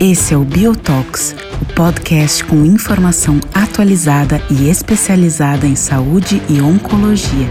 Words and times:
Esse 0.00 0.34
é 0.34 0.36
o 0.36 0.44
Biotox, 0.44 1.34
o 1.60 1.74
podcast 1.74 2.44
com 2.44 2.64
informação 2.64 3.40
atualizada 3.54 4.40
e 4.50 4.68
especializada 4.68 5.66
em 5.66 5.74
saúde 5.74 6.42
e 6.48 6.60
oncologia. 6.60 7.48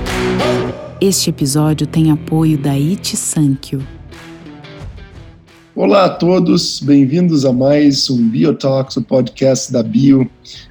Este 1.01 1.29
episódio 1.29 1.87
tem 1.87 2.11
apoio 2.11 2.57
da 2.57 2.71
It 2.71 3.15
Sankyo. 3.17 3.81
Olá 5.77 6.05
a 6.05 6.09
todos, 6.09 6.79
bem-vindos 6.79 7.43
a 7.43 7.51
mais 7.51 8.09
um 8.09 8.29
Biotalks, 8.29 8.95
o 8.95 9.01
podcast 9.01 9.73
da 9.73 9.83
Bio. 9.83 10.25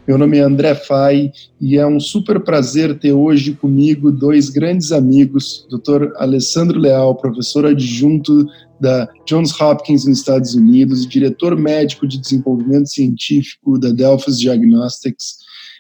Meu 0.09 0.17
nome 0.17 0.39
é 0.39 0.41
André 0.41 0.75
Fai 0.75 1.31
e 1.61 1.77
é 1.77 1.87
um 1.87 2.01
super 2.01 2.41
prazer 2.41 2.99
ter 2.99 3.13
hoje 3.13 3.53
comigo 3.53 4.11
dois 4.11 4.49
grandes 4.49 4.93
amigos, 4.93 5.69
Dr. 5.71 6.11
Alessandro 6.17 6.79
Leal, 6.79 7.15
professor 7.17 7.67
adjunto 7.67 8.47
da 8.81 9.07
Johns 9.27 9.53
Hopkins 9.61 10.07
nos 10.07 10.21
Estados 10.21 10.55
Unidos, 10.55 11.07
diretor 11.07 11.55
médico 11.55 12.09
de 12.09 12.19
desenvolvimento 12.19 12.89
científico 12.89 13.79
da 13.79 13.91
Delphis 13.91 14.39
Diagnostics, 14.39 15.37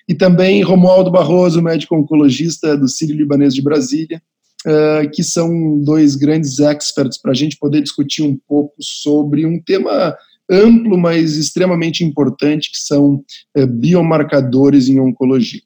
e 0.06 0.14
também 0.14 0.60
Romualdo 0.60 1.10
Barroso, 1.10 1.62
médico 1.62 1.96
oncologista 1.96 2.76
do 2.76 2.86
Sírio 2.86 3.16
Libanês 3.16 3.54
de 3.54 3.62
Brasília, 3.62 4.20
uh, 4.66 5.10
que 5.10 5.22
são 5.22 5.78
dois 5.82 6.16
grandes 6.16 6.58
experts 6.58 7.20
para 7.20 7.32
a 7.32 7.34
gente 7.34 7.56
poder 7.58 7.82
discutir 7.82 8.22
um 8.22 8.36
pouco 8.48 8.74
sobre 8.80 9.46
um 9.46 9.60
tema 9.60 10.16
amplo, 10.50 10.98
mas 10.98 11.36
extremamente 11.36 12.04
importante, 12.04 12.70
que 12.70 12.78
são 12.78 13.22
uh, 13.56 13.66
biomarcadores 13.66 14.88
em 14.88 14.98
oncologia. 15.00 15.62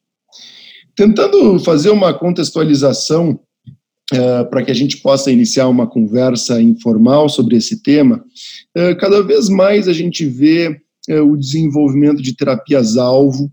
Tentando 0.94 1.58
fazer 1.60 1.90
uma 1.90 2.12
contextualização 2.12 3.40
Uh, 4.10 4.48
para 4.48 4.64
que 4.64 4.70
a 4.70 4.74
gente 4.74 4.96
possa 5.02 5.30
iniciar 5.30 5.68
uma 5.68 5.86
conversa 5.86 6.62
informal 6.62 7.28
sobre 7.28 7.56
esse 7.56 7.82
tema, 7.82 8.24
uh, 8.74 8.96
cada 8.98 9.22
vez 9.22 9.50
mais 9.50 9.86
a 9.86 9.92
gente 9.92 10.24
vê 10.24 10.80
uh, 11.10 11.30
o 11.30 11.36
desenvolvimento 11.36 12.22
de 12.22 12.34
terapias-alvo 12.34 13.52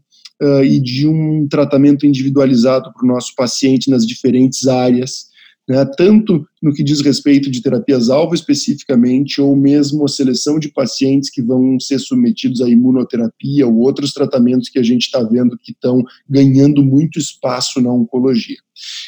e 0.64 0.80
de 0.82 1.08
um 1.08 1.46
tratamento 1.50 2.06
individualizado 2.06 2.92
para 2.94 3.04
o 3.04 3.08
nosso 3.08 3.34
paciente 3.36 3.90
nas 3.90 4.06
diferentes 4.06 4.66
áreas 4.66 5.26
né, 5.68 5.84
tanto 5.98 6.46
no 6.62 6.74
que 6.74 6.84
diz 6.84 7.02
respeito 7.02 7.50
de 7.50 7.62
terapias-alvo 7.62 8.34
especificamente, 8.34 9.42
ou 9.42 9.56
mesmo 9.56 10.06
a 10.06 10.08
seleção 10.08 10.60
de 10.60 10.70
pacientes 10.70 11.30
que 11.30 11.42
vão 11.42 11.80
ser 11.80 12.00
submetidos 12.00 12.62
à 12.62 12.70
imunoterapia 12.70 13.68
ou 13.68 13.80
outros 13.80 14.12
tratamentos 14.14 14.70
que 14.70 14.80
a 14.80 14.84
gente 14.84 15.04
está 15.04 15.22
vendo 15.22 15.58
que 15.58 15.72
estão 15.72 16.04
ganhando 16.30 16.84
muito 16.84 17.20
espaço 17.20 17.82
na 17.82 17.92
oncologia. 17.92 18.58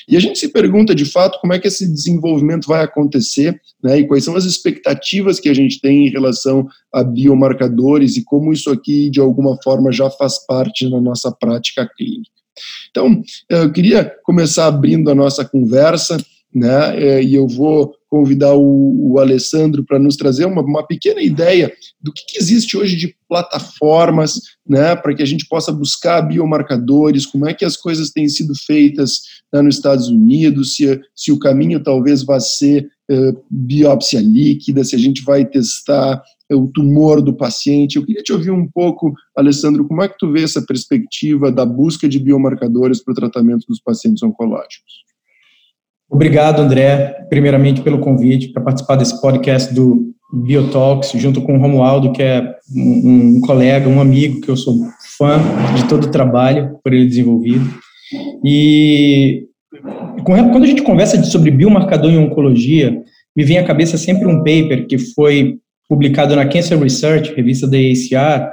E 0.07 0.15
a 0.15 0.19
gente 0.19 0.39
se 0.39 0.47
pergunta, 0.47 0.95
de 0.95 1.05
fato, 1.05 1.39
como 1.41 1.53
é 1.53 1.59
que 1.59 1.67
esse 1.67 1.87
desenvolvimento 1.87 2.67
vai 2.67 2.83
acontecer, 2.83 3.59
né, 3.83 3.99
e 3.99 4.07
quais 4.07 4.23
são 4.23 4.35
as 4.35 4.45
expectativas 4.45 5.39
que 5.39 5.49
a 5.49 5.53
gente 5.53 5.79
tem 5.81 6.07
em 6.07 6.09
relação 6.09 6.67
a 6.93 7.03
biomarcadores 7.03 8.17
e 8.17 8.23
como 8.23 8.53
isso 8.53 8.69
aqui, 8.71 9.09
de 9.09 9.19
alguma 9.19 9.57
forma, 9.61 9.91
já 9.91 10.09
faz 10.09 10.45
parte 10.45 10.89
da 10.89 11.01
nossa 11.01 11.31
prática 11.31 11.87
clínica. 11.97 12.31
Então, 12.89 13.21
eu 13.49 13.71
queria 13.71 14.11
começar 14.23 14.67
abrindo 14.67 15.11
a 15.11 15.15
nossa 15.15 15.45
conversa, 15.45 16.17
né? 16.53 16.97
É, 16.97 17.23
e 17.23 17.35
eu 17.35 17.47
vou 17.47 17.93
convidar 18.09 18.53
o, 18.55 19.11
o 19.11 19.19
Alessandro 19.19 19.83
para 19.83 19.99
nos 19.99 20.15
trazer 20.15 20.45
uma, 20.45 20.61
uma, 20.61 20.85
pequena 20.85 21.21
ideia 21.21 21.71
do 22.01 22.11
que, 22.13 22.25
que, 22.25 22.37
existe 22.37 22.77
hoje 22.77 22.95
de 22.95 23.13
plataformas, 23.27 24.39
né, 24.67 24.95
para 24.95 25.13
que 25.13 25.21
a 25.21 25.25
gente 25.25 25.45
possa 25.47 25.71
buscar 25.71 26.21
biomarcadores, 26.21 27.25
como 27.25 27.47
é 27.47 27.53
que 27.53 27.65
as 27.65 27.75
coisas 27.75 28.11
têm 28.11 28.29
sido 28.29 28.53
feitas 28.65 29.19
né, 29.53 29.61
nos 29.61 29.75
Estados 29.75 30.07
Unidos, 30.07 30.75
se, 30.75 30.99
se 31.13 31.31
o 31.31 31.39
caminho 31.39 31.83
talvez 31.83 32.23
vá 32.23 32.39
ser 32.39 32.87
uh, 33.11 33.43
biópsia 33.51 34.21
líquida, 34.21 34.85
se 34.85 34.95
a 34.95 34.99
gente 34.99 35.21
vai 35.23 35.45
testar 35.45 36.21
uh, 36.49 36.57
o 36.57 36.71
tumor 36.71 37.21
do 37.21 37.35
paciente. 37.35 37.97
Eu 37.97 38.05
queria 38.05 38.23
te 38.23 38.31
ouvir 38.31 38.51
um 38.51 38.67
pouco, 38.69 39.13
Alessandro, 39.35 39.85
como 39.85 40.01
é 40.01 40.07
que 40.07 40.17
tu 40.17 40.31
vê 40.31 40.43
essa 40.43 40.61
perspectiva 40.61 41.51
da 41.51 41.65
busca 41.65 42.07
de 42.07 42.19
biomarcadores 42.19 43.03
para 43.03 43.11
o 43.11 43.15
tratamento 43.15 43.65
dos 43.67 43.81
pacientes 43.81 44.23
oncológicos? 44.23 45.07
Obrigado, 46.09 46.61
André, 46.61 47.25
primeiramente 47.29 47.81
pelo 47.81 47.99
convite 47.99 48.51
para 48.53 48.63
participar 48.63 48.95
desse 48.95 49.19
podcast 49.21 49.73
do 49.73 50.13
Biotalks, 50.33 51.11
junto 51.15 51.41
com 51.41 51.57
o 51.57 51.59
Romualdo, 51.59 52.11
que 52.11 52.21
é 52.21 52.55
um, 52.75 53.37
um, 53.37 53.41
colega, 53.41 53.89
um 53.89 54.01
amigo, 54.01 54.41
que 54.41 54.49
eu 54.49 54.57
sou 54.57 54.75
fã 55.17 55.39
de 55.75 55.87
todo 55.87 56.05
o 56.05 56.11
trabalho 56.11 56.77
por 56.83 56.93
ele 56.93 57.05
desenvolvido. 57.05 57.65
E 58.43 59.43
quando 60.23 60.63
a 60.63 60.67
gente 60.67 60.81
conversa 60.81 61.21
sobre 61.23 61.51
biomarcador 61.51 62.11
em 62.11 62.17
oncologia, 62.17 63.01
me 63.35 63.43
vem 63.43 63.57
à 63.57 63.63
cabeça 63.63 63.97
sempre 63.97 64.27
um 64.27 64.37
paper 64.39 64.87
que 64.87 64.97
foi 64.97 65.59
publicado 65.87 66.35
na 66.35 66.45
Cancer 66.45 66.77
Research, 66.79 67.33
revista 67.33 67.67
da 67.67 67.77
ACR, 67.77 68.49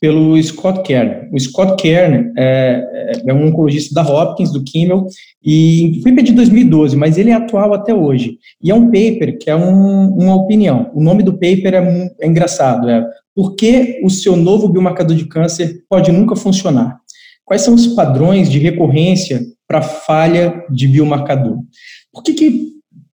pelo 0.00 0.40
Scott 0.42 0.82
Kern. 0.82 1.28
O 1.32 1.40
Scott 1.40 1.80
Kern 1.80 2.32
é, 2.36 3.22
é, 3.26 3.32
um 3.32 3.46
oncologista 3.46 3.94
da 3.94 4.02
Hopkins, 4.02 4.52
do 4.52 4.62
Kimmel, 4.62 5.06
e 5.44 6.00
foi 6.02 6.12
pedido 6.12 6.32
em 6.32 6.36
2012, 6.36 6.96
mas 6.96 7.16
ele 7.16 7.30
é 7.30 7.34
atual 7.34 7.72
até 7.72 7.94
hoje. 7.94 8.38
E 8.62 8.70
é 8.70 8.74
um 8.74 8.86
paper 8.86 9.38
que 9.38 9.50
é 9.50 9.56
um, 9.56 10.08
uma 10.08 10.34
opinião. 10.34 10.90
O 10.94 11.02
nome 11.02 11.22
do 11.22 11.32
paper 11.32 11.74
é, 11.74 12.10
é 12.20 12.26
engraçado, 12.26 12.88
é 12.88 13.06
Por 13.34 13.54
que 13.54 14.00
o 14.02 14.10
seu 14.10 14.36
novo 14.36 14.68
biomarcador 14.68 15.16
de 15.16 15.26
câncer 15.26 15.82
pode 15.88 16.12
nunca 16.12 16.36
funcionar? 16.36 16.98
Quais 17.44 17.62
são 17.62 17.74
os 17.74 17.86
padrões 17.86 18.50
de 18.50 18.58
recorrência 18.58 19.40
para 19.68 19.80
falha 19.80 20.64
de 20.70 20.88
biomarcador? 20.88 21.58
Por 22.12 22.22
que, 22.22 22.34
que 22.34 22.75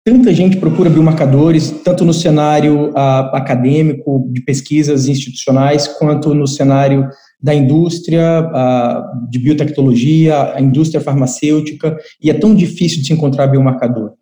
tanta 0.09 0.33
gente 0.33 0.57
procura 0.57 0.89
biomarcadores, 0.89 1.69
tanto 1.83 2.03
no 2.03 2.13
cenário 2.13 2.89
uh, 2.89 3.35
acadêmico, 3.35 4.27
de 4.31 4.41
pesquisas 4.41 5.07
institucionais, 5.07 5.87
quanto 5.87 6.33
no 6.33 6.47
cenário 6.47 7.07
da 7.39 7.53
indústria 7.53 8.41
uh, 8.41 9.29
de 9.29 9.37
biotecnologia, 9.37 10.55
a 10.55 10.59
indústria 10.59 10.99
farmacêutica, 10.99 11.95
e 12.19 12.31
é 12.31 12.33
tão 12.33 12.55
difícil 12.55 13.01
de 13.01 13.05
se 13.05 13.13
encontrar 13.13 13.45
biomarcador. 13.45 14.13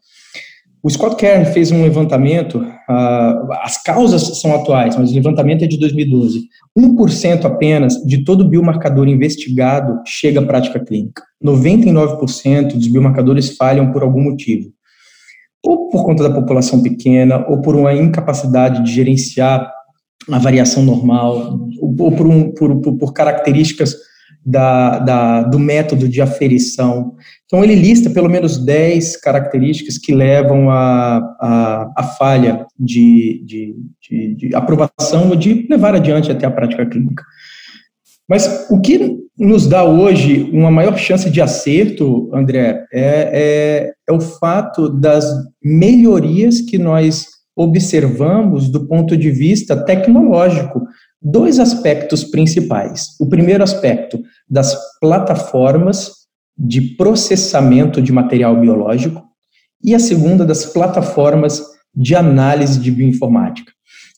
O 0.84 0.90
Scott 0.90 1.16
Kern 1.16 1.46
fez 1.54 1.72
um 1.72 1.82
levantamento, 1.82 2.56
uh, 2.60 3.54
as 3.64 3.82
causas 3.82 4.42
são 4.42 4.54
atuais, 4.54 4.98
mas 4.98 5.10
o 5.10 5.16
levantamento 5.16 5.64
é 5.64 5.68
de 5.68 5.80
2012. 5.80 6.50
1% 6.78 7.46
apenas 7.46 7.94
de 8.06 8.26
todo 8.26 8.48
biomarcador 8.48 9.08
investigado 9.08 10.02
chega 10.06 10.42
à 10.42 10.46
prática 10.46 10.82
clínica. 10.82 11.24
99% 11.42 12.74
dos 12.74 12.88
biomarcadores 12.90 13.56
falham 13.56 13.90
por 13.94 14.04
algum 14.04 14.22
motivo 14.22 14.76
ou 15.68 15.90
por 15.90 16.06
conta 16.06 16.24
da 16.24 16.34
população 16.34 16.82
pequena, 16.82 17.46
ou 17.50 17.62
por 17.62 17.76
uma 17.76 17.94
incapacidade 17.94 18.84
de 18.84 18.94
gerenciar 18.94 19.70
a 20.32 20.40
variação 20.40 20.82
normal, 20.82 21.60
ou 21.82 22.12
por, 22.12 22.26
um, 22.26 22.52
por, 22.54 22.82
por, 22.82 22.98
por 22.98 23.14
características 23.14 23.96
da, 24.46 25.00
da, 25.00 25.44
do 25.44 25.60
método 25.60 26.08
de 26.08 26.22
aferição. 26.22 27.16
Então, 27.46 27.64
ele 27.64 27.76
lista 27.76 28.10
pelo 28.10 28.30
menos 28.30 28.58
10 28.58 29.18
características 29.18 29.98
que 29.98 30.16
levam 30.16 30.70
a, 30.70 31.18
a, 31.40 31.92
a 31.98 32.04
falha 32.04 32.66
de, 32.80 33.44
de, 33.46 33.76
de, 34.10 34.36
de 34.36 34.56
aprovação 34.56 35.30
ou 35.30 35.36
de 35.36 35.68
levar 35.70 35.96
adiante 35.96 36.32
até 36.32 36.46
a 36.46 36.52
prática 36.52 36.86
clínica. 36.86 37.24
Mas 38.28 38.68
o 38.70 38.80
que 38.80 39.18
nos 39.38 39.68
dá 39.68 39.84
hoje 39.84 40.50
uma 40.52 40.72
maior 40.72 40.98
chance 40.98 41.30
de 41.30 41.40
acerto, 41.40 42.30
André, 42.34 42.86
é, 42.92 43.02
é, 43.02 43.94
é, 44.10 44.12
o 44.14 44.20
fato 44.20 44.90
das 44.90 45.26
melhorias 45.64 46.62
que 46.62 46.78
nós 46.78 47.28
observamos 47.56 48.70
do 48.70 48.88
ponto 48.88 49.16
de 49.16 49.30
vista 49.30 49.76
tecnológico. 49.76 50.82
Dois 51.22 51.60
aspectos 51.60 52.24
principais. 52.24 53.16
O 53.20 53.28
primeiro 53.28 53.64
aspecto, 53.64 54.20
das 54.50 54.76
plataformas 55.00 56.12
de 56.58 56.82
processamento 56.96 58.02
de 58.02 58.12
material 58.12 58.60
biológico, 58.60 59.24
e 59.84 59.94
a 59.94 60.00
segunda, 60.00 60.46
das 60.46 60.66
plataformas 60.66 61.62
de 61.94 62.16
análise 62.16 62.80
de 62.80 62.92
bioinformática. 62.92 63.72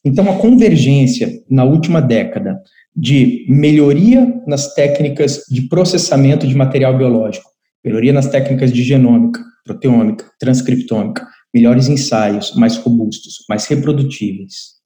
Então, 0.03 0.29
a 0.29 0.37
convergência 0.37 1.29
na 1.49 1.65
última 1.65 2.01
década 2.01 2.57
de 2.95 3.45
melhoria 3.47 4.41
nas 4.47 4.73
técnicas 4.73 5.43
de 5.49 5.63
processamento 5.63 6.47
de 6.47 6.55
material 6.55 6.97
biológico, 6.97 7.49
melhoria 7.83 8.13
nas 8.13 8.27
técnicas 8.27 8.71
de 8.71 8.83
genômica, 8.83 9.41
proteômica, 9.63 10.25
transcriptômica, 10.39 11.27
melhores 11.53 11.87
ensaios, 11.87 12.53
mais 12.55 12.77
robustos, 12.77 13.45
mais 13.47 13.65
reprodutíveis. 13.67 14.79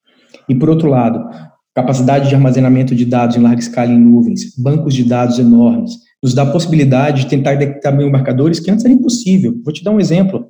E, 0.47 0.55
por 0.55 0.69
outro 0.69 0.89
lado, 0.89 1.23
capacidade 1.73 2.29
de 2.29 2.35
armazenamento 2.35 2.93
de 2.93 3.05
dados 3.05 3.35
em 3.35 3.41
larga 3.41 3.59
escala 3.59 3.91
em 3.91 3.99
nuvens, 3.99 4.55
bancos 4.57 4.93
de 4.93 5.03
dados 5.03 5.39
enormes, 5.39 5.93
nos 6.21 6.33
dá 6.33 6.43
a 6.43 6.51
possibilidade 6.51 7.23
de 7.23 7.29
tentar 7.29 7.55
detectar 7.55 7.95
biomarcadores 7.95 8.59
que 8.59 8.71
antes 8.71 8.85
era 8.85 8.93
impossível. 8.93 9.59
Vou 9.63 9.73
te 9.73 9.83
dar 9.83 9.91
um 9.91 9.99
exemplo. 9.99 10.49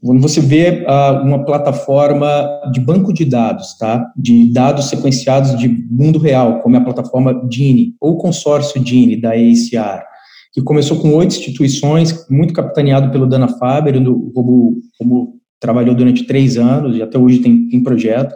Quando 0.00 0.20
você 0.20 0.40
vê 0.40 0.84
uh, 0.86 1.24
uma 1.24 1.44
plataforma 1.44 2.48
de 2.72 2.80
banco 2.80 3.12
de 3.12 3.24
dados, 3.24 3.76
tá? 3.76 4.12
de 4.16 4.52
dados 4.52 4.88
sequenciados 4.88 5.58
de 5.58 5.68
mundo 5.90 6.20
real, 6.20 6.60
como 6.60 6.76
é 6.76 6.78
a 6.78 6.84
plataforma 6.84 7.48
Gini, 7.50 7.94
ou 8.00 8.16
consórcio 8.16 8.84
Gini, 8.84 9.20
da 9.20 9.30
ACR, 9.30 10.04
que 10.52 10.62
começou 10.62 10.98
com 10.98 11.14
oito 11.14 11.32
instituições, 11.32 12.26
muito 12.30 12.54
capitaneado 12.54 13.10
pelo 13.10 13.26
Dana 13.26 13.48
Faber, 13.48 13.96
o 13.96 14.32
Robo, 14.34 14.78
trabalhou 15.60 15.94
durante 15.94 16.24
três 16.24 16.56
anos 16.56 16.96
e 16.96 17.02
até 17.02 17.18
hoje 17.18 17.40
tem, 17.40 17.68
tem 17.68 17.82
projeto. 17.82 18.34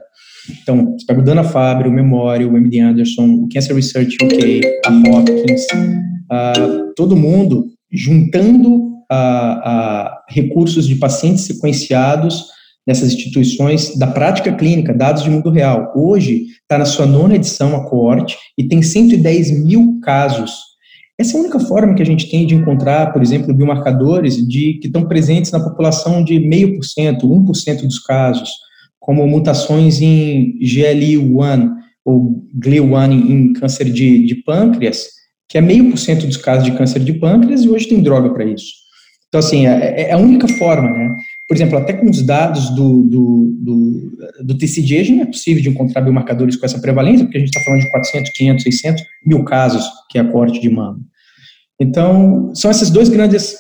Então, 0.62 0.96
você 0.98 1.06
pega 1.06 1.20
o 1.20 1.24
Dana 1.24 1.44
Faber, 1.44 1.86
o 1.86 1.92
Memorial, 1.92 2.50
o 2.50 2.56
MD 2.56 2.80
Anderson, 2.80 3.26
o 3.26 3.48
Cancer 3.48 3.76
Research 3.76 4.16
UK, 4.20 4.60
a 4.84 4.90
Hopkins, 4.90 5.62
uh, 5.72 6.92
todo 6.96 7.16
mundo 7.16 7.66
juntando 7.92 8.74
uh, 8.76 9.58
uh, 9.64 10.10
recursos 10.28 10.86
de 10.86 10.96
pacientes 10.96 11.44
sequenciados 11.44 12.46
nessas 12.86 13.12
instituições 13.12 13.96
da 13.96 14.06
prática 14.06 14.52
clínica, 14.52 14.92
dados 14.92 15.22
de 15.22 15.30
mundo 15.30 15.50
real. 15.50 15.92
Hoje, 15.94 16.46
está 16.60 16.78
na 16.78 16.84
sua 16.84 17.06
nona 17.06 17.36
edição 17.36 17.76
a 17.76 17.88
coorte 17.88 18.36
e 18.58 18.66
tem 18.66 18.82
110 18.82 19.64
mil 19.64 20.00
casos. 20.02 20.72
Essa 21.18 21.36
é 21.36 21.38
a 21.38 21.42
única 21.42 21.60
forma 21.60 21.94
que 21.94 22.02
a 22.02 22.06
gente 22.06 22.28
tem 22.28 22.46
de 22.46 22.54
encontrar, 22.54 23.12
por 23.12 23.22
exemplo, 23.22 23.54
biomarcadores 23.54 24.36
de, 24.36 24.78
que 24.80 24.88
estão 24.88 25.06
presentes 25.06 25.52
na 25.52 25.60
população 25.60 26.24
de 26.24 26.40
meio 26.40 26.74
por 26.74 26.84
cento, 26.84 27.28
1% 27.28 27.82
dos 27.82 28.00
casos, 28.00 28.50
como 28.98 29.26
mutações 29.26 30.00
em 30.00 30.58
GLI1 30.60 31.70
ou 32.04 32.44
GLI1 32.58 33.12
em 33.12 33.52
câncer 33.52 33.84
de, 33.90 34.26
de 34.26 34.34
pâncreas, 34.36 35.06
que 35.48 35.58
é 35.58 35.60
meio 35.60 35.90
por 35.90 35.98
cento 35.98 36.26
dos 36.26 36.36
casos 36.36 36.64
de 36.64 36.72
câncer 36.72 37.00
de 37.00 37.12
pâncreas 37.12 37.62
e 37.62 37.68
hoje 37.68 37.88
tem 37.88 38.02
droga 38.02 38.32
para 38.32 38.44
isso. 38.44 38.81
Então, 39.32 39.38
assim, 39.38 39.66
é, 39.66 40.02
é, 40.02 40.12
a 40.12 40.18
única 40.18 40.46
forma, 40.46 40.90
né? 40.90 41.16
Por 41.48 41.56
exemplo, 41.56 41.78
até 41.78 41.94
com 41.94 42.10
os 42.10 42.20
dados 42.20 42.68
do, 42.68 43.02
do, 43.04 43.56
do, 43.60 44.44
do 44.44 44.58
TCG, 44.58 45.10
não 45.10 45.22
é 45.22 45.26
possível 45.26 45.62
de 45.62 45.70
encontrar 45.70 46.02
biomarcadores 46.02 46.54
com 46.54 46.66
essa 46.66 46.78
prevalência, 46.78 47.24
porque 47.24 47.38
a 47.38 47.40
gente 47.40 47.48
está 47.48 47.60
falando 47.64 47.80
de 47.80 47.90
400, 47.90 48.30
500, 48.30 48.62
600 48.62 49.02
mil 49.24 49.42
casos, 49.42 49.86
que 50.10 50.18
é 50.18 50.20
a 50.20 50.30
corte 50.30 50.60
de 50.60 50.68
mama. 50.68 51.00
Então, 51.80 52.54
são 52.54 52.70
esses 52.70 52.90
dois 52.90 53.08
grandes 53.08 53.56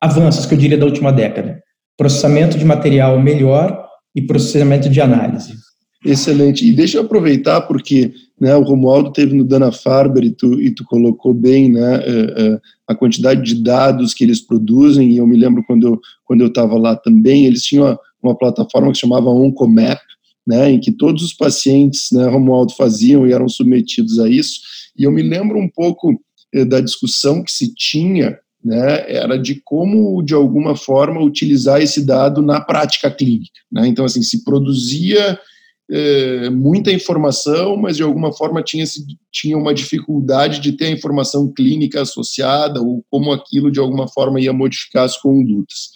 avanços 0.00 0.46
que 0.46 0.54
eu 0.54 0.58
diria 0.58 0.78
da 0.78 0.86
última 0.86 1.12
década. 1.12 1.60
Processamento 1.98 2.56
de 2.56 2.64
material 2.64 3.20
melhor 3.20 3.84
e 4.14 4.22
processamento 4.22 4.88
de 4.88 5.00
análise. 5.00 5.54
Excelente. 6.06 6.66
E 6.66 6.72
deixa 6.72 6.98
eu 6.98 7.02
aproveitar, 7.02 7.62
porque 7.62 8.12
né, 8.40 8.54
o 8.54 8.62
Romualdo 8.62 9.12
teve 9.12 9.34
no 9.34 9.44
Dana 9.44 9.72
Farber 9.72 10.24
e 10.24 10.30
tu, 10.30 10.60
e 10.60 10.70
tu 10.70 10.84
colocou 10.84 11.34
bem 11.34 11.70
né, 11.70 11.98
uh, 11.98 12.54
uh, 12.54 12.60
a 12.86 12.94
quantidade 12.94 13.42
de 13.42 13.62
dados 13.62 14.14
que 14.14 14.22
eles 14.22 14.40
produzem, 14.40 15.10
e 15.10 15.16
eu 15.16 15.26
me 15.26 15.36
lembro 15.36 15.64
quando 15.66 15.86
eu 15.86 16.00
quando 16.24 16.40
eu 16.40 16.48
estava 16.48 16.76
lá 16.76 16.96
também, 16.96 17.46
eles 17.46 17.62
tinham 17.62 17.84
uma, 17.84 17.98
uma, 18.20 18.36
plataforma 18.36 18.90
que 18.90 18.98
chamava 18.98 19.30
Oncomap, 19.30 20.00
né, 20.44 20.70
em 20.72 20.80
que 20.80 20.90
todos 20.90 21.22
os 21.22 21.32
pacientes, 21.32 22.08
né, 22.12 22.26
Romualdo, 22.26 22.74
faziam 22.74 23.26
e 23.26 23.32
eram 23.32 23.48
submetidos 23.48 24.18
a 24.18 24.28
isso, 24.28 24.60
e 24.98 25.04
eu 25.04 25.12
me 25.12 25.22
lembro 25.22 25.56
um 25.56 25.68
pouco 25.68 26.20
eh, 26.52 26.64
da 26.64 26.80
discussão 26.80 27.44
que 27.44 27.52
se 27.52 27.72
tinha 27.74 28.38
né, 28.64 29.04
era 29.08 29.38
de 29.38 29.60
como, 29.64 30.20
de 30.22 30.34
alguma 30.34 30.74
forma, 30.74 31.22
utilizar 31.22 31.80
esse 31.80 32.04
dado 32.04 32.42
na 32.42 32.60
prática 32.60 33.08
clínica. 33.08 33.60
Né? 33.70 33.86
Então, 33.86 34.04
assim, 34.04 34.22
se 34.22 34.42
produzia 34.42 35.38
é, 35.90 36.50
muita 36.50 36.90
informação, 36.90 37.76
mas 37.76 37.96
de 37.96 38.02
alguma 38.02 38.32
forma 38.32 38.62
tinha, 38.62 38.84
tinha 39.32 39.56
uma 39.56 39.72
dificuldade 39.72 40.60
de 40.60 40.72
ter 40.72 40.86
a 40.86 40.90
informação 40.90 41.52
clínica 41.52 42.02
associada 42.02 42.80
ou 42.80 43.04
como 43.10 43.32
aquilo, 43.32 43.70
de 43.70 43.78
alguma 43.78 44.08
forma, 44.08 44.40
ia 44.40 44.52
modificar 44.52 45.04
as 45.04 45.16
condutas. 45.16 45.90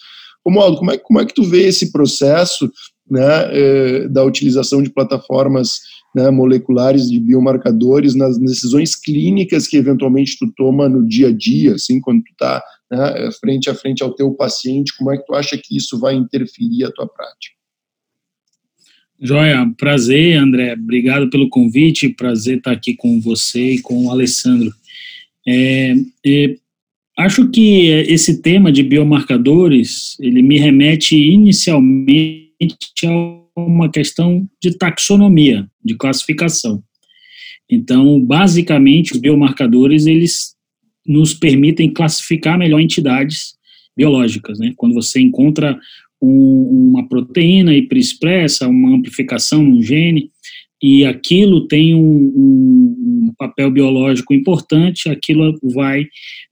Romualdo, 0.45 0.77
como 0.77 0.91
é, 0.91 0.97
como 0.97 1.19
é 1.19 1.25
que 1.25 1.33
tu 1.33 1.43
vê 1.43 1.67
esse 1.67 1.91
processo 1.91 2.71
né, 3.09 3.49
é, 3.51 4.07
da 4.07 4.23
utilização 4.23 4.81
de 4.81 4.89
plataformas 4.89 5.79
né, 6.15 6.29
moleculares 6.29 7.09
de 7.09 7.19
biomarcadores 7.19 8.15
nas 8.15 8.37
decisões 8.37 8.95
clínicas 8.95 9.67
que 9.67 9.77
eventualmente 9.77 10.37
tu 10.37 10.51
toma 10.55 10.89
no 10.89 11.05
dia 11.05 11.27
a 11.27 11.31
dia, 11.31 11.75
assim, 11.75 11.99
quando 11.99 12.23
tu 12.23 12.31
está 12.31 12.63
né, 12.89 13.29
frente 13.39 13.69
a 13.69 13.75
frente 13.75 14.03
ao 14.03 14.13
teu 14.13 14.31
paciente, 14.33 14.95
como 14.97 15.11
é 15.11 15.17
que 15.17 15.25
tu 15.25 15.33
acha 15.33 15.57
que 15.57 15.75
isso 15.75 15.99
vai 15.99 16.15
interferir 16.15 16.85
a 16.85 16.91
tua 16.91 17.07
prática? 17.07 17.60
Joia, 19.23 19.71
prazer, 19.77 20.35
André, 20.35 20.73
obrigado 20.73 21.29
pelo 21.29 21.47
convite, 21.47 22.09
prazer 22.09 22.57
estar 22.57 22.71
aqui 22.71 22.95
com 22.95 23.21
você 23.21 23.73
e 23.73 23.79
com 23.79 24.05
o 24.05 24.09
Alessandro. 24.09 24.73
É, 25.47 25.93
é, 26.25 26.55
acho 27.19 27.47
que 27.49 27.85
esse 27.85 28.41
tema 28.41 28.71
de 28.71 28.81
biomarcadores, 28.81 30.17
ele 30.19 30.41
me 30.41 30.57
remete 30.57 31.15
inicialmente 31.15 32.49
a 33.05 33.41
uma 33.55 33.91
questão 33.91 34.49
de 34.59 34.75
taxonomia, 34.75 35.69
de 35.85 35.93
classificação. 35.93 36.81
Então, 37.69 38.19
basicamente, 38.19 39.13
os 39.13 39.19
biomarcadores, 39.19 40.07
eles 40.07 40.55
nos 41.05 41.31
permitem 41.35 41.93
classificar 41.93 42.57
melhor 42.57 42.79
entidades 42.79 43.53
biológicas, 43.95 44.57
né? 44.57 44.73
Quando 44.75 44.95
você 44.95 45.19
encontra 45.19 45.79
uma 46.21 47.07
proteína 47.07 47.73
hiperexpressa, 47.73 48.67
uma 48.67 48.95
amplificação 48.95 49.63
num 49.63 49.81
gene, 49.81 50.29
e 50.81 51.05
aquilo 51.05 51.67
tem 51.67 51.93
um, 51.95 52.01
um, 52.01 53.33
papel 53.37 53.71
biológico 53.71 54.33
importante, 54.33 55.09
aquilo 55.09 55.57
vai 55.73 56.05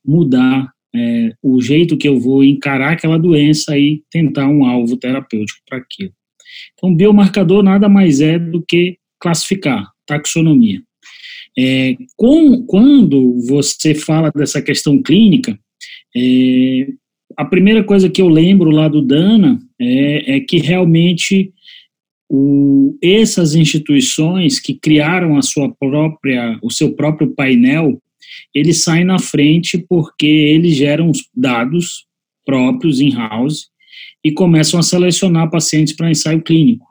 mudar 0.05 0.71
é, 0.95 1.33
o 1.41 1.61
jeito 1.61 1.97
que 1.97 2.07
eu 2.07 2.19
vou 2.19 2.43
encarar 2.43 2.93
aquela 2.93 3.17
doença 3.17 3.77
e 3.77 4.01
tentar 4.11 4.47
um 4.47 4.65
alvo 4.65 4.97
terapêutico 4.97 5.59
para 5.67 5.79
aquilo. 5.79 6.11
Então, 6.73 6.95
biomarcador 6.95 7.63
nada 7.63 7.89
mais 7.89 8.21
é 8.21 8.37
do 8.37 8.63
que 8.67 8.97
classificar, 9.19 9.87
taxonomia. 10.05 10.81
É, 11.57 11.95
com, 12.15 12.63
quando 12.65 13.41
você 13.47 13.93
fala 13.93 14.31
dessa 14.31 14.61
questão 14.61 15.01
clínica, 15.01 15.59
é, 16.15 16.87
a 17.39 17.45
primeira 17.45 17.81
coisa 17.81 18.09
que 18.09 18.21
eu 18.21 18.27
lembro 18.27 18.69
lá 18.69 18.89
do 18.89 19.01
Dana 19.01 19.57
é, 19.79 20.35
é 20.35 20.39
que 20.41 20.57
realmente 20.57 21.53
o, 22.29 22.97
essas 23.01 23.55
instituições 23.55 24.59
que 24.59 24.73
criaram 24.73 25.37
a 25.37 25.41
sua 25.41 25.73
própria, 25.73 26.59
o 26.61 26.69
seu 26.69 26.93
próprio 26.93 27.33
painel, 27.33 27.97
eles 28.53 28.83
saem 28.83 29.05
na 29.05 29.17
frente 29.19 29.77
porque 29.77 30.27
eles 30.27 30.75
geram 30.75 31.09
os 31.09 31.29
dados 31.33 32.05
próprios 32.45 32.99
in-house 32.99 33.69
e 34.21 34.33
começam 34.33 34.77
a 34.77 34.83
selecionar 34.83 35.49
pacientes 35.49 35.95
para 35.95 36.11
ensaio 36.11 36.41
clínico. 36.41 36.85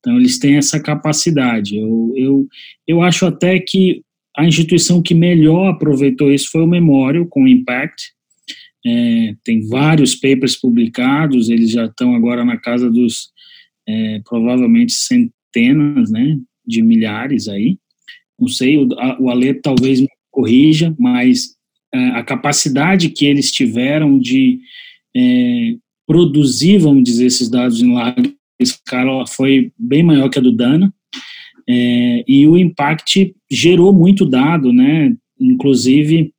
Então, 0.00 0.18
eles 0.18 0.38
têm 0.38 0.56
essa 0.56 0.78
capacidade. 0.78 1.78
Eu, 1.78 2.12
eu, 2.14 2.46
eu 2.86 3.00
acho 3.00 3.24
até 3.24 3.58
que 3.58 4.02
a 4.36 4.44
instituição 4.44 5.00
que 5.00 5.14
melhor 5.14 5.70
aproveitou 5.70 6.30
isso 6.30 6.50
foi 6.50 6.60
o 6.60 6.66
Memorial, 6.66 7.24
com 7.24 7.44
o 7.44 7.48
Impact. 7.48 8.17
É, 8.90 9.34
tem 9.44 9.66
vários 9.68 10.14
papers 10.14 10.56
publicados, 10.56 11.50
eles 11.50 11.70
já 11.70 11.84
estão 11.84 12.14
agora 12.14 12.42
na 12.42 12.56
casa 12.56 12.90
dos, 12.90 13.30
é, 13.86 14.22
provavelmente, 14.24 14.92
centenas 14.92 16.10
né, 16.10 16.38
de 16.66 16.80
milhares 16.82 17.48
aí. 17.48 17.76
Não 18.38 18.48
sei, 18.48 18.78
o, 18.78 18.88
a, 18.98 19.20
o 19.20 19.28
Ale 19.28 19.52
talvez 19.54 20.00
me 20.00 20.08
corrija, 20.30 20.94
mas 20.98 21.56
é, 21.92 21.98
a 22.10 22.22
capacidade 22.22 23.10
que 23.10 23.26
eles 23.26 23.50
tiveram 23.50 24.18
de 24.18 24.60
é, 25.14 25.74
produzir, 26.06 26.78
vamos 26.78 27.04
dizer, 27.04 27.26
esses 27.26 27.50
dados 27.50 27.82
em 27.82 27.92
larga 27.92 28.32
escala 28.58 29.26
foi 29.26 29.70
bem 29.78 30.02
maior 30.02 30.30
que 30.30 30.38
a 30.38 30.42
do 30.42 30.52
Dana, 30.52 30.92
é, 31.68 32.24
e 32.26 32.46
o 32.46 32.56
Impact 32.56 33.34
gerou 33.50 33.92
muito 33.92 34.24
dado, 34.24 34.72
né? 34.72 35.14
Inclusive, 35.38 36.32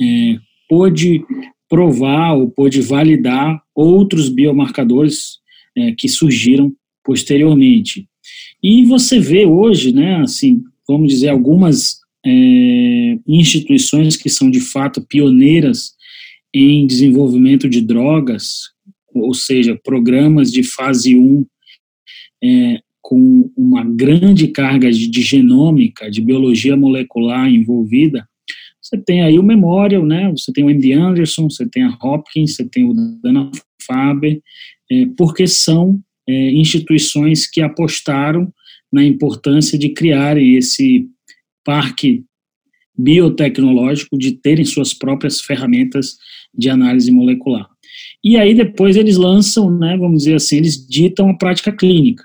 é, 0.00 0.38
pôde 0.68 1.22
provar 1.68 2.34
ou 2.34 2.50
pôde 2.50 2.80
validar 2.80 3.60
outros 3.74 4.28
biomarcadores 4.28 5.38
é, 5.76 5.92
que 5.92 6.08
surgiram 6.08 6.72
posteriormente. 7.04 8.08
E 8.62 8.84
você 8.84 9.20
vê 9.20 9.46
hoje, 9.46 9.92
né, 9.92 10.16
assim, 10.16 10.62
vamos 10.88 11.08
dizer, 11.08 11.28
algumas 11.28 11.98
é, 12.24 13.18
instituições 13.26 14.16
que 14.16 14.28
são 14.28 14.50
de 14.50 14.60
fato 14.60 15.00
pioneiras 15.00 15.94
em 16.52 16.86
desenvolvimento 16.86 17.68
de 17.68 17.80
drogas, 17.80 18.70
ou 19.14 19.34
seja, 19.34 19.78
programas 19.82 20.50
de 20.50 20.62
fase 20.62 21.16
1 21.16 21.44
é, 22.42 22.80
com 23.00 23.50
uma 23.56 23.84
grande 23.84 24.48
carga 24.48 24.90
de, 24.90 25.06
de, 25.06 25.22
genômica, 25.22 26.10
de 26.10 26.20
biologia 26.20 26.76
molecular 26.76 27.48
envolvida, 27.48 28.26
você 28.86 28.96
tem 28.98 29.22
aí 29.22 29.38
o 29.38 29.42
Memorial, 29.42 30.06
né? 30.06 30.30
Você 30.30 30.52
tem 30.52 30.64
o 30.64 30.70
MD 30.70 30.92
Anderson, 30.92 31.50
você 31.50 31.68
tem 31.68 31.82
a 31.82 31.98
Hopkins, 32.00 32.54
você 32.54 32.64
tem 32.64 32.84
o 32.84 32.94
Dana-Farber, 33.20 34.40
é, 34.90 35.06
porque 35.16 35.46
são 35.48 36.00
é, 36.28 36.52
instituições 36.52 37.48
que 37.50 37.60
apostaram 37.60 38.52
na 38.92 39.02
importância 39.04 39.76
de 39.76 39.88
criarem 39.88 40.54
esse 40.54 41.08
parque 41.64 42.24
biotecnológico, 42.96 44.16
de 44.16 44.32
terem 44.32 44.64
suas 44.64 44.94
próprias 44.94 45.40
ferramentas 45.40 46.16
de 46.56 46.70
análise 46.70 47.10
molecular. 47.10 47.68
E 48.24 48.36
aí 48.36 48.54
depois 48.54 48.96
eles 48.96 49.16
lançam, 49.16 49.76
né, 49.76 49.96
vamos 49.96 50.18
dizer 50.18 50.36
assim, 50.36 50.56
eles 50.58 50.86
ditam 50.86 51.28
a 51.28 51.36
prática 51.36 51.72
clínica. 51.72 52.24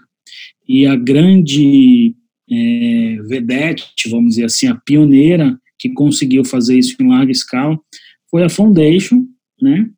E 0.67 0.85
a 0.85 0.95
grande 0.95 2.15
é, 2.49 3.17
vedete, 3.27 4.09
vamos 4.09 4.31
dizer 4.31 4.45
assim, 4.45 4.67
a 4.67 4.75
pioneira 4.75 5.59
que 5.81 5.89
conseguiu 5.89 6.45
fazer 6.45 6.77
isso 6.77 6.95
em 7.01 7.07
larga 7.07 7.31
escala 7.31 7.79
foi 8.29 8.43
a 8.43 8.50
Foundation, 8.50 9.25
né? 9.59 9.89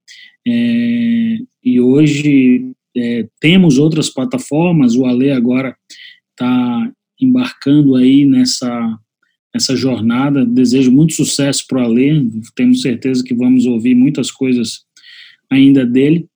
É, 0.47 1.37
e 1.63 1.81
hoje 1.81 2.71
é, 2.95 3.27
temos 3.39 3.77
outras 3.77 4.09
plataformas, 4.09 4.95
o 4.95 5.05
Ale 5.05 5.31
agora 5.31 5.75
está 6.31 6.91
embarcando 7.19 7.95
aí 7.95 8.25
nessa, 8.25 8.97
nessa 9.53 9.75
jornada, 9.75 10.45
desejo 10.45 10.91
muito 10.91 11.13
sucesso 11.13 11.65
para 11.67 11.81
o 11.81 11.85
Ale, 11.85 12.31
temos 12.55 12.81
certeza 12.81 13.23
que 13.23 13.35
vamos 13.35 13.65
ouvir 13.65 13.93
muitas 13.93 14.31
coisas 14.31 14.85
ainda 15.49 15.85
dele, 15.85 16.27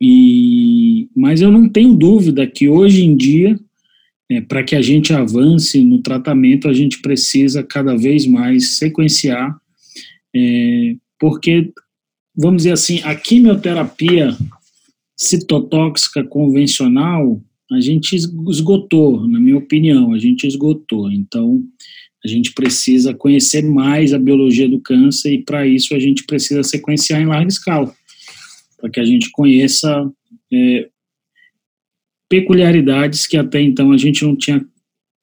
e, 0.00 1.08
mas 1.14 1.40
eu 1.40 1.52
não 1.52 1.68
tenho 1.68 1.94
dúvida 1.94 2.46
que 2.46 2.68
hoje 2.68 3.04
em 3.04 3.16
dia, 3.16 3.58
é, 4.32 4.40
para 4.40 4.62
que 4.62 4.74
a 4.74 4.80
gente 4.80 5.12
avance 5.12 5.82
no 5.84 6.00
tratamento, 6.00 6.68
a 6.68 6.72
gente 6.72 7.00
precisa 7.02 7.62
cada 7.62 7.94
vez 7.96 8.26
mais 8.26 8.78
sequenciar, 8.78 9.54
é, 10.34 10.96
porque, 11.18 11.70
vamos 12.34 12.62
dizer 12.62 12.72
assim, 12.72 13.00
a 13.02 13.14
quimioterapia 13.14 14.36
citotóxica 15.16 16.24
convencional, 16.24 17.40
a 17.70 17.80
gente 17.80 18.16
esgotou, 18.16 19.26
na 19.28 19.38
minha 19.38 19.56
opinião, 19.56 20.12
a 20.12 20.18
gente 20.18 20.46
esgotou. 20.46 21.10
Então, 21.10 21.62
a 22.24 22.28
gente 22.28 22.52
precisa 22.52 23.14
conhecer 23.14 23.62
mais 23.62 24.12
a 24.12 24.18
biologia 24.18 24.68
do 24.68 24.80
câncer 24.80 25.32
e, 25.32 25.42
para 25.42 25.66
isso, 25.66 25.94
a 25.94 25.98
gente 25.98 26.24
precisa 26.24 26.62
sequenciar 26.62 27.20
em 27.20 27.26
larga 27.26 27.48
escala 27.48 27.94
para 28.80 28.90
que 28.90 29.00
a 29.00 29.04
gente 29.04 29.30
conheça 29.30 30.10
é, 30.52 30.88
peculiaridades 32.32 33.26
que 33.26 33.36
até 33.36 33.60
então 33.60 33.92
a 33.92 33.98
gente 33.98 34.24
não 34.24 34.34
tinha 34.34 34.64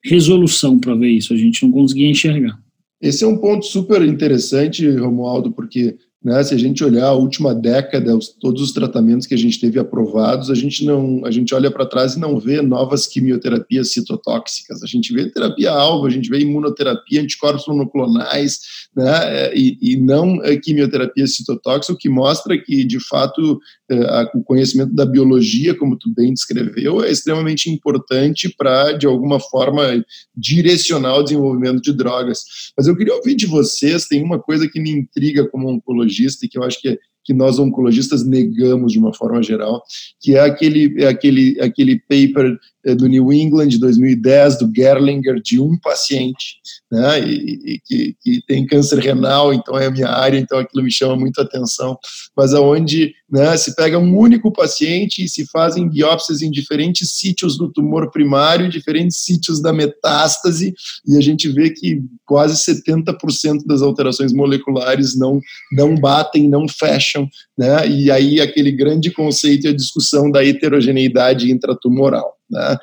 resolução 0.04 0.78
para 0.78 0.94
ver 0.94 1.08
isso, 1.08 1.34
a 1.34 1.36
gente 1.36 1.60
não 1.64 1.72
conseguia 1.72 2.08
enxergar. 2.08 2.56
Esse 3.02 3.24
é 3.24 3.26
um 3.26 3.36
ponto 3.36 3.66
super 3.66 4.00
interessante, 4.02 4.88
Romualdo, 4.88 5.50
porque 5.50 5.96
né, 6.22 6.42
se 6.42 6.54
a 6.54 6.58
gente 6.58 6.84
olhar 6.84 7.06
a 7.06 7.14
última 7.14 7.54
década, 7.54 8.14
os, 8.14 8.28
todos 8.28 8.60
os 8.60 8.72
tratamentos 8.72 9.26
que 9.26 9.34
a 9.34 9.38
gente 9.38 9.58
teve 9.58 9.78
aprovados, 9.78 10.50
a 10.50 10.54
gente 10.54 10.84
não, 10.84 11.24
a 11.24 11.30
gente 11.30 11.54
olha 11.54 11.70
para 11.70 11.86
trás 11.86 12.14
e 12.14 12.20
não 12.20 12.38
vê 12.38 12.60
novas 12.60 13.06
quimioterapias 13.06 13.92
citotóxicas. 13.92 14.82
A 14.82 14.86
gente 14.86 15.14
vê 15.14 15.30
terapia 15.30 15.70
alvo, 15.70 16.06
a 16.06 16.10
gente 16.10 16.28
vê 16.28 16.40
imunoterapia, 16.40 17.22
anticorpos 17.22 17.66
monoclonais, 17.66 18.60
né, 18.94 19.54
e, 19.54 19.78
e 19.80 19.96
não 19.96 20.38
quimioterapia 20.62 21.26
citotóxica, 21.26 21.94
o 21.94 21.96
que 21.96 22.08
mostra 22.10 22.58
que, 22.58 22.84
de 22.84 23.00
fato, 23.00 23.58
é, 23.90 24.30
o 24.34 24.42
conhecimento 24.42 24.94
da 24.94 25.06
biologia, 25.06 25.74
como 25.74 25.96
tu 25.96 26.12
bem 26.14 26.34
descreveu, 26.34 27.02
é 27.02 27.10
extremamente 27.10 27.70
importante 27.70 28.54
para, 28.56 28.92
de 28.92 29.06
alguma 29.06 29.40
forma, 29.40 30.04
direcionar 30.36 31.16
o 31.16 31.22
desenvolvimento 31.22 31.80
de 31.80 31.92
drogas. 31.92 32.44
Mas 32.76 32.86
eu 32.86 32.96
queria 32.96 33.14
ouvir 33.14 33.34
de 33.34 33.46
vocês, 33.46 34.06
tem 34.06 34.22
uma 34.22 34.38
coisa 34.38 34.68
que 34.68 34.78
me 34.78 34.90
intriga 34.90 35.48
como 35.48 35.68
oncologista 36.10 36.44
e 36.44 36.48
que 36.48 36.58
eu 36.58 36.64
acho 36.64 36.80
que 36.80 36.98
que 37.24 37.34
nós 37.34 37.58
oncologistas 37.58 38.24
negamos 38.24 38.92
de 38.92 38.98
uma 38.98 39.14
forma 39.14 39.42
geral, 39.42 39.82
que 40.20 40.36
é 40.36 40.40
aquele, 40.40 41.02
é 41.02 41.06
aquele, 41.06 41.60
aquele 41.60 41.98
paper 42.00 42.58
é, 42.84 42.94
do 42.94 43.06
New 43.06 43.30
England 43.32 43.68
de 43.68 43.78
2010, 43.78 44.58
do 44.58 44.72
Gerlinger, 44.74 45.40
de 45.42 45.60
um 45.60 45.78
paciente, 45.78 46.56
né, 46.90 47.20
e, 47.20 47.74
e 47.74 47.80
que, 47.84 48.16
que, 48.20 48.42
tem 48.46 48.66
câncer 48.66 48.98
renal, 48.98 49.52
então 49.52 49.78
é 49.78 49.86
a 49.86 49.90
minha 49.90 50.08
área, 50.08 50.38
então 50.38 50.58
aquilo 50.58 50.82
me 50.82 50.90
chama 50.90 51.14
muito 51.14 51.40
atenção, 51.40 51.98
mas 52.34 52.54
aonde 52.54 53.12
né, 53.30 53.54
se 53.56 53.76
pega 53.76 53.98
um 53.98 54.16
único 54.16 54.50
paciente 54.50 55.22
e 55.22 55.28
se 55.28 55.46
fazem 55.46 55.88
biópsias 55.88 56.40
em 56.40 56.50
diferentes 56.50 57.12
sítios 57.16 57.58
do 57.58 57.70
tumor 57.70 58.10
primário, 58.10 58.68
diferentes 58.68 59.18
sítios 59.18 59.60
da 59.60 59.72
metástase, 59.72 60.74
e 61.06 61.16
a 61.18 61.20
gente 61.20 61.48
vê 61.50 61.70
que 61.70 62.02
quase 62.24 62.54
70% 62.56 63.66
das 63.66 63.82
alterações 63.82 64.32
moleculares 64.32 65.16
não, 65.16 65.38
não 65.70 65.94
batem, 65.94 66.48
não 66.48 66.66
fecham, 66.66 67.19
né, 67.56 67.88
e 67.88 68.10
aí 68.10 68.40
aquele 68.40 68.70
grande 68.72 69.10
conceito 69.10 69.66
e 69.66 69.70
a 69.70 69.76
discussão 69.76 70.30
da 70.30 70.44
heterogeneidade 70.44 71.50
intratumoral. 71.50 72.36
Né? 72.50 72.76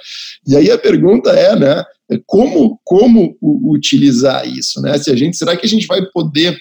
E 0.48 0.56
aí 0.56 0.72
a 0.72 0.78
pergunta 0.78 1.30
é, 1.32 1.56
né, 1.56 1.84
como, 2.26 2.80
como 2.84 3.38
utilizar 3.42 4.48
isso? 4.48 4.82
Né? 4.82 4.98
Se 4.98 5.12
a 5.12 5.16
gente, 5.16 5.38
será 5.38 5.56
que 5.56 5.66
a 5.66 5.70
gente 5.70 5.86
vai 5.88 6.06
poder 6.08 6.58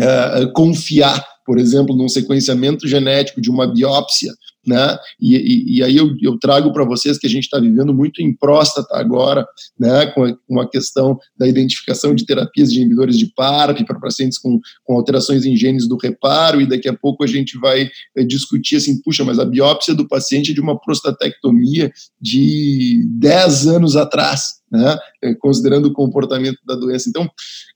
uh, 0.00 0.52
confiar, 0.52 1.24
por 1.44 1.58
exemplo, 1.58 1.96
num 1.96 2.08
sequenciamento 2.08 2.86
genético 2.86 3.40
de 3.40 3.50
uma 3.50 3.66
biópsia 3.66 4.32
né? 4.66 4.98
E, 5.20 5.36
e, 5.36 5.78
e 5.78 5.82
aí 5.82 5.96
eu, 5.96 6.14
eu 6.20 6.38
trago 6.38 6.72
para 6.72 6.84
vocês 6.84 7.18
que 7.18 7.26
a 7.26 7.30
gente 7.30 7.44
está 7.44 7.58
vivendo 7.58 7.94
muito 7.94 8.20
em 8.22 8.34
próstata 8.34 8.96
agora, 8.96 9.46
né? 9.78 10.06
Com 10.06 10.24
a, 10.24 10.36
com 10.46 10.60
a, 10.60 10.68
questão 10.68 11.18
da 11.36 11.48
identificação 11.48 12.14
de 12.14 12.24
terapias 12.24 12.72
de 12.72 12.80
inibidores 12.80 13.18
de 13.18 13.26
PARP 13.34 13.84
para 13.84 13.98
pacientes 13.98 14.38
com, 14.38 14.60
com 14.84 14.94
alterações 14.94 15.44
em 15.44 15.56
genes 15.56 15.88
do 15.88 15.96
reparo, 15.96 16.60
e 16.60 16.66
daqui 16.66 16.88
a 16.88 16.96
pouco 16.96 17.24
a 17.24 17.26
gente 17.26 17.58
vai 17.58 17.88
é, 18.16 18.22
discutir 18.22 18.76
assim, 18.76 19.00
puxa, 19.02 19.24
mas 19.24 19.38
a 19.38 19.44
biópsia 19.44 19.94
do 19.94 20.06
paciente 20.06 20.52
é 20.52 20.54
de 20.54 20.60
uma 20.60 20.78
prostatectomia 20.78 21.90
de 22.20 23.04
10 23.18 23.66
anos 23.66 23.96
atrás, 23.96 24.59
né? 24.70 24.98
É, 25.22 25.34
considerando 25.34 25.86
o 25.86 25.92
comportamento 25.92 26.58
da 26.64 26.74
doença. 26.74 27.08
Então, 27.08 27.28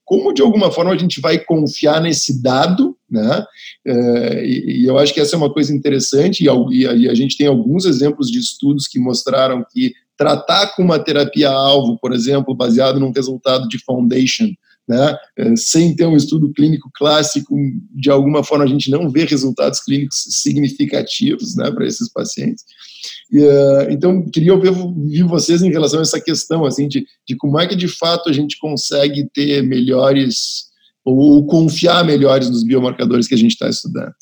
como 0.05 0.33
de 0.33 0.43
alguma 0.43 0.71
forma 0.71 0.93
a 0.93 0.97
gente 0.97 1.21
vai 1.21 1.39
confiar 1.39 2.01
nesse 2.01 2.43
dado, 2.43 2.97
né? 3.11 3.45
É, 3.87 4.47
e, 4.47 4.85
eu 4.87 4.99
acho 4.99 5.13
que 5.13 5.21
essa 5.21 5.35
é 5.35 5.39
uma 5.39 5.53
coisa 5.53 5.75
interessante, 5.75 6.49
a, 6.49 6.55
e 6.71 7.09
a 7.09 7.15
gente 7.15 7.37
tem 7.37 7.47
alguns 7.47 7.85
exemplos 7.85 8.31
de 8.31 8.39
estudos 8.39 8.87
que 8.87 8.99
mostraram 8.99 9.65
que 9.73 9.93
tratar 10.17 10.75
com 10.75 10.83
uma 10.83 10.99
terapia-alvo, 10.99 11.99
por 11.99 12.13
exemplo, 12.13 12.55
baseado 12.55 13.01
num 13.01 13.13
resultado 13.13 13.69
de 13.69 13.83
foundation, 13.83 14.49
né, 14.87 15.17
é, 15.37 15.57
sem 15.57 15.97
ter 15.97 16.07
um 16.07 16.17
estudo 16.17 16.53
clínico 16.53 16.91
clássico, 16.95 17.57
de 17.91 18.11
alguma 18.11 18.45
forma 18.45 18.65
a 18.65 18.69
gente 18.69 18.91
não 18.91 19.09
vê 19.09 19.25
resultados 19.25 19.81
clínicos 19.81 20.25
significativos 20.29 21.57
né, 21.57 21.71
para 21.71 21.87
esses 21.87 22.13
pacientes. 22.13 22.65
E, 23.31 23.39
uh, 23.39 23.91
então, 23.91 24.25
queria 24.31 24.55
ouvir, 24.55 24.71
vocês 25.25 25.63
em 25.63 25.71
relação 25.71 25.99
a 25.99 26.03
essa 26.03 26.21
questão, 26.21 26.65
assim, 26.65 26.89
de, 26.89 27.05
de 27.29 27.37
como 27.37 27.59
é 27.59 27.67
que 27.67 27.77
de 27.77 27.89
fato 27.89 28.29
a 28.29 28.33
gente 28.33 28.59
consegue 28.59 29.29
ter 29.33 29.63
melhores, 29.63 30.65
ou 31.05 31.47
confiar 31.47 32.05
melhores 32.05 32.49
nos 32.51 32.65
biomarcadores 32.65 33.27
que 33.27 33.35
a 33.35 33.39
gente 33.39 33.53
está 33.53 33.69
estudando. 33.69 34.15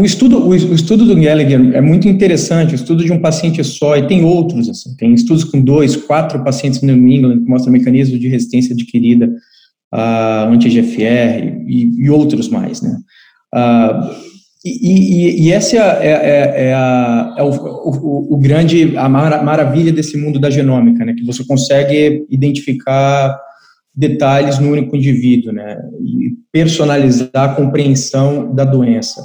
O 0.00 0.04
estudo, 0.04 0.48
o 0.48 0.54
estudo 0.54 1.04
do 1.04 1.14
Gallagher 1.14 1.74
é 1.74 1.80
muito 1.80 2.08
interessante, 2.08 2.72
o 2.72 2.76
estudo 2.76 3.04
de 3.04 3.12
um 3.12 3.20
paciente 3.20 3.62
só, 3.62 3.96
e 3.96 4.06
tem 4.06 4.24
outros, 4.24 4.68
assim, 4.68 4.96
tem 4.96 5.12
estudos 5.12 5.44
com 5.44 5.60
dois, 5.60 5.96
quatro 5.96 6.42
pacientes 6.42 6.80
no 6.80 6.94
New 6.94 7.08
England 7.08 7.44
que 7.44 7.50
mostram 7.50 7.72
mecanismos 7.72 8.18
de 8.18 8.28
resistência 8.28 8.72
adquirida 8.72 9.26
uh, 9.94 10.52
anti-GFR 10.52 11.62
e, 11.68 12.04
e, 12.04 12.10
outros 12.10 12.48
mais, 12.48 12.80
né. 12.80 12.98
Uh, 13.54 14.23
e, 14.64 14.70
e, 14.70 15.46
e, 15.46 15.52
essa 15.52 15.76
é, 15.76 15.80
é, 15.80 16.10
é, 16.10 16.68
é, 16.68 16.74
a, 16.74 17.34
é 17.36 17.42
o, 17.42 17.50
o, 17.50 18.34
o, 18.34 18.38
grande, 18.38 18.96
a 18.96 19.08
maravilha 19.08 19.92
desse 19.92 20.16
mundo 20.16 20.40
da 20.40 20.48
genômica, 20.48 21.04
né, 21.04 21.12
que 21.12 21.24
você 21.24 21.44
consegue 21.44 22.26
identificar 22.30 23.38
detalhes 23.94 24.58
no 24.58 24.70
único 24.72 24.96
indivíduo, 24.96 25.52
né, 25.52 25.76
e 26.00 26.32
personalizar 26.50 27.30
a 27.34 27.54
compreensão 27.54 28.54
da 28.54 28.64
doença. 28.64 29.22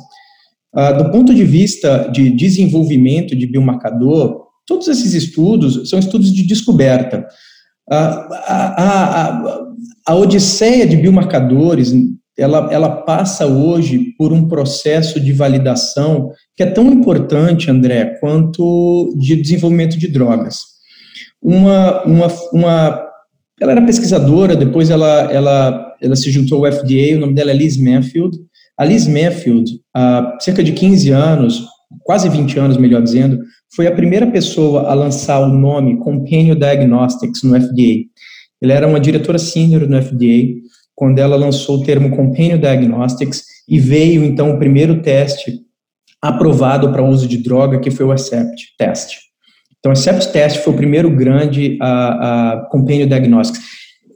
Ah, 0.74 0.92
do 0.92 1.10
ponto 1.10 1.34
de 1.34 1.44
vista 1.44 2.10
de 2.12 2.30
desenvolvimento 2.30 3.36
de 3.36 3.48
biomarcador, 3.48 4.46
todos 4.68 4.88
esses 4.88 5.14
estudos 5.14 5.90
são 5.90 5.98
estudos 5.98 6.34
de 6.34 6.46
descoberta. 6.46 7.26
Ah, 7.90 8.28
a, 8.46 8.84
a, 8.84 9.24
a, 9.24 9.66
a 10.08 10.16
odisseia 10.16 10.86
de 10.86 10.98
biomarcadores 10.98 11.94
ela, 12.40 12.70
ela 12.72 12.90
passa 12.90 13.46
hoje 13.46 14.14
por 14.18 14.32
um 14.32 14.48
processo 14.48 15.20
de 15.20 15.34
validação 15.34 16.32
que 16.56 16.64
é 16.64 16.66
tão 16.66 16.88
importante, 16.88 17.70
André, 17.70 18.18
quanto 18.20 19.14
de 19.18 19.36
desenvolvimento 19.36 19.98
de 19.98 20.08
drogas. 20.08 20.60
Uma, 21.42 22.04
uma, 22.04 22.28
uma 22.54 23.10
ela 23.62 23.74
era 23.74 23.86
pesquisadora, 23.86 24.56
depois 24.56 24.90
ela, 24.90 25.32
ela, 25.32 25.96
ela 26.02 26.16
se 26.16 26.32
juntou 26.32 26.66
ao 26.66 26.72
FDA, 26.72 27.16
o 27.16 27.20
nome 27.20 27.34
dela 27.34 27.52
é 27.52 27.54
Liz 27.54 27.78
Manfield. 27.78 28.38
A 28.78 28.86
Liz 28.86 29.06
Manfield, 29.08 29.70
há 29.94 30.38
cerca 30.40 30.64
de 30.64 30.72
15 30.72 31.12
anos, 31.12 31.66
quase 32.04 32.30
20 32.30 32.60
anos, 32.60 32.78
melhor 32.78 33.02
dizendo, 33.02 33.40
foi 33.76 33.88
a 33.88 33.92
primeira 33.92 34.28
pessoa 34.28 34.90
a 34.90 34.94
lançar 34.94 35.40
o 35.42 35.48
nome 35.48 36.00
Companion 36.00 36.56
Diagnostics 36.56 37.44
no 37.44 37.60
FDA. 37.60 38.06
Ela 38.62 38.74
era 38.74 38.88
uma 38.88 39.00
diretora 39.00 39.38
sênior 39.38 39.88
no 39.88 40.02
FDA, 40.02 40.60
quando 41.00 41.18
ela 41.18 41.38
lançou 41.38 41.78
o 41.78 41.84
termo 41.84 42.14
Companion 42.14 42.58
Diagnostics 42.58 43.46
e 43.70 43.80
veio 43.80 44.22
então 44.26 44.52
o 44.52 44.60
primeiro 44.60 45.02
teste 45.02 45.62
aprovado 46.22 46.92
para 46.92 47.02
uso 47.02 47.26
de 47.26 47.38
droga, 47.38 47.80
que 47.80 47.90
foi 47.90 48.06
o 48.06 48.12
ACEPT 48.12 48.76
teste. 48.78 49.18
Então, 49.80 49.92
o 49.92 49.94
ACEPT 49.94 50.34
teste 50.34 50.60
foi 50.60 50.74
o 50.74 50.76
primeiro 50.76 51.10
grande 51.10 51.78
a, 51.82 52.52
a 52.52 52.66
Companion 52.66 53.08
Diagnostics. 53.08 53.62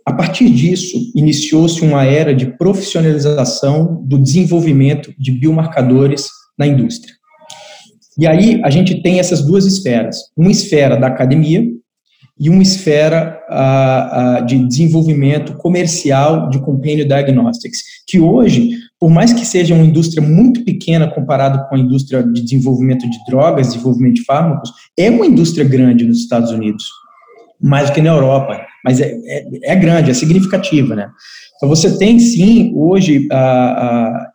A 0.05 0.11
partir 0.11 0.49
disso, 0.49 0.97
iniciou-se 1.15 1.81
uma 1.81 2.03
era 2.03 2.35
de 2.35 2.47
profissionalização 2.57 4.03
do 4.03 4.19
desenvolvimento 4.19 5.13
de 5.17 5.31
biomarcadores 5.31 6.27
na 6.59 6.67
indústria. 6.67 7.13
E 8.19 8.27
aí 8.27 8.59
a 8.61 8.69
gente 8.69 9.01
tem 9.01 9.19
essas 9.19 9.41
duas 9.41 9.65
esferas. 9.65 10.17
Uma 10.35 10.51
esfera 10.51 10.97
da 10.97 11.07
academia, 11.07 11.63
e 12.43 12.49
uma 12.49 12.61
esfera 12.61 13.39
de 14.45 14.67
desenvolvimento 14.67 15.53
comercial 15.53 16.49
de 16.49 16.59
companion 16.59 17.07
diagnostics, 17.07 17.79
que 18.05 18.19
hoje, 18.19 18.71
por 18.99 19.09
mais 19.09 19.31
que 19.31 19.45
seja 19.45 19.73
uma 19.73 19.85
indústria 19.85 20.21
muito 20.21 20.65
pequena 20.65 21.09
comparado 21.09 21.65
com 21.69 21.75
a 21.75 21.79
indústria 21.79 22.21
de 22.21 22.41
desenvolvimento 22.41 23.09
de 23.09 23.17
drogas, 23.29 23.67
desenvolvimento 23.67 24.15
de 24.15 24.25
fármacos, 24.25 24.69
é 24.99 25.09
uma 25.09 25.25
indústria 25.25 25.63
grande 25.63 26.03
nos 26.03 26.19
Estados 26.19 26.51
Unidos, 26.51 26.83
mais 27.61 27.89
do 27.89 27.93
que 27.93 28.01
na 28.01 28.09
Europa, 28.09 28.59
mas 28.83 28.99
é, 28.99 29.13
é, 29.25 29.71
é 29.71 29.75
grande, 29.77 30.11
é 30.11 30.13
significativa, 30.13 30.97
né? 30.97 31.07
Então 31.55 31.69
você 31.69 31.97
tem 31.97 32.19
sim 32.19 32.73
hoje 32.75 33.25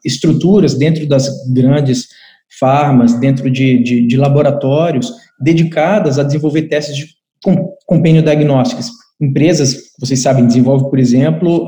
estruturas 0.02 0.72
dentro 0.72 1.06
das 1.06 1.28
grandes 1.52 2.08
farmas, 2.58 3.20
dentro 3.20 3.50
de, 3.50 3.82
de, 3.82 4.06
de 4.06 4.16
laboratórios 4.16 5.12
dedicadas 5.38 6.18
a 6.18 6.22
desenvolver 6.22 6.62
testes 6.62 6.96
de 6.96 7.17
companion 7.86 8.22
diagnostics. 8.22 8.90
Empresas, 9.20 9.76
vocês 9.98 10.22
sabem, 10.22 10.46
desenvolvem, 10.46 10.88
por 10.88 10.98
exemplo, 10.98 11.66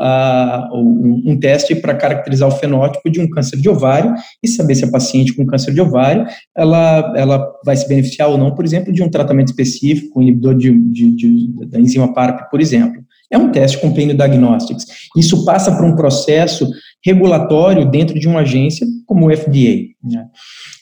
um, 0.72 1.22
um, 1.26 1.40
teste 1.40 1.74
para 1.74 1.96
caracterizar 1.96 2.48
o 2.48 2.52
fenótipo 2.52 3.10
de 3.10 3.20
um 3.20 3.28
câncer 3.28 3.56
de 3.56 3.68
ovário 3.68 4.14
e 4.40 4.46
saber 4.46 4.76
se 4.76 4.84
a 4.84 4.90
paciente 4.90 5.34
com 5.34 5.44
câncer 5.44 5.74
de 5.74 5.80
ovário 5.80 6.24
ela, 6.56 7.12
ela 7.16 7.52
vai 7.64 7.76
se 7.76 7.88
beneficiar 7.88 8.28
ou 8.28 8.38
não, 8.38 8.54
por 8.54 8.64
exemplo, 8.64 8.92
de 8.92 9.02
um 9.02 9.10
tratamento 9.10 9.48
específico, 9.48 10.20
um 10.20 10.22
inibidor 10.22 10.56
de, 10.56 10.70
de, 10.70 11.16
de 11.16 11.66
da 11.66 11.80
enzima 11.80 12.14
PARP, 12.14 12.48
por 12.48 12.60
exemplo. 12.60 13.02
É 13.28 13.36
um 13.36 13.50
teste 13.50 13.78
companion 13.78 14.14
diagnostics. 14.14 14.86
Isso 15.16 15.44
passa 15.44 15.74
por 15.74 15.84
um 15.84 15.96
processo 15.96 16.70
regulatório 17.04 17.90
dentro 17.90 18.18
de 18.18 18.28
uma 18.28 18.40
agência 18.40 18.86
como 19.06 19.26
o 19.26 19.36
FDA. 19.36 19.88
Né? 20.04 20.24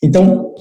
Então, 0.02 0.52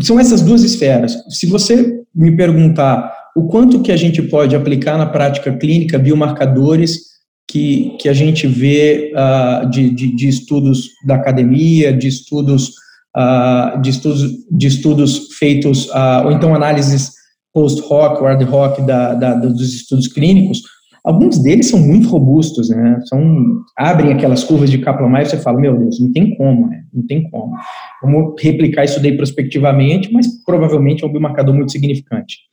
são 0.00 0.18
essas 0.18 0.40
duas 0.40 0.62
esferas. 0.62 1.14
Se 1.28 1.46
você 1.46 2.02
me 2.14 2.34
perguntar 2.36 3.17
o 3.38 3.46
quanto 3.46 3.80
que 3.80 3.92
a 3.92 3.96
gente 3.96 4.20
pode 4.20 4.56
aplicar 4.56 4.98
na 4.98 5.06
prática 5.06 5.56
clínica 5.56 5.96
biomarcadores 5.96 7.08
que, 7.48 7.96
que 8.00 8.08
a 8.08 8.12
gente 8.12 8.48
vê 8.48 9.12
uh, 9.14 9.70
de, 9.70 9.90
de, 9.90 10.14
de, 10.14 10.28
estudos 10.28 10.88
da 11.06 11.14
academia, 11.14 11.92
de 11.92 12.08
estudos, 12.08 12.72
uh, 13.16 13.80
de 13.80 13.90
estudos, 13.90 14.22
de 14.50 14.66
estudos 14.66 15.28
feitos, 15.38 15.86
uh, 15.90 16.24
ou 16.24 16.32
então 16.32 16.52
análises 16.52 17.12
post-hoc 17.54 18.20
ou 18.20 18.26
ad-hoc 18.26 18.80
da, 18.82 19.14
da, 19.14 19.34
dos 19.34 19.72
estudos 19.72 20.08
clínicos, 20.08 20.62
alguns 21.04 21.38
deles 21.38 21.68
são 21.68 21.78
muito 21.78 22.08
robustos, 22.08 22.70
né? 22.70 23.00
São, 23.06 23.62
abrem 23.76 24.12
aquelas 24.12 24.42
curvas 24.42 24.68
de 24.68 24.78
Kaplan-Meier 24.78 25.26
e 25.26 25.30
você 25.30 25.38
fala, 25.38 25.60
meu 25.60 25.78
Deus, 25.78 26.00
não 26.00 26.12
tem 26.12 26.36
como, 26.36 26.66
né? 26.66 26.82
Não 26.92 27.06
tem 27.06 27.30
como. 27.30 27.54
Vamos 28.02 28.34
replicar 28.42 28.84
isso 28.84 29.00
daí 29.00 29.16
prospectivamente, 29.16 30.12
mas 30.12 30.26
provavelmente 30.44 31.04
é 31.04 31.06
um 31.06 31.12
biomarcador 31.12 31.54
muito 31.54 31.70
significante. 31.70 32.47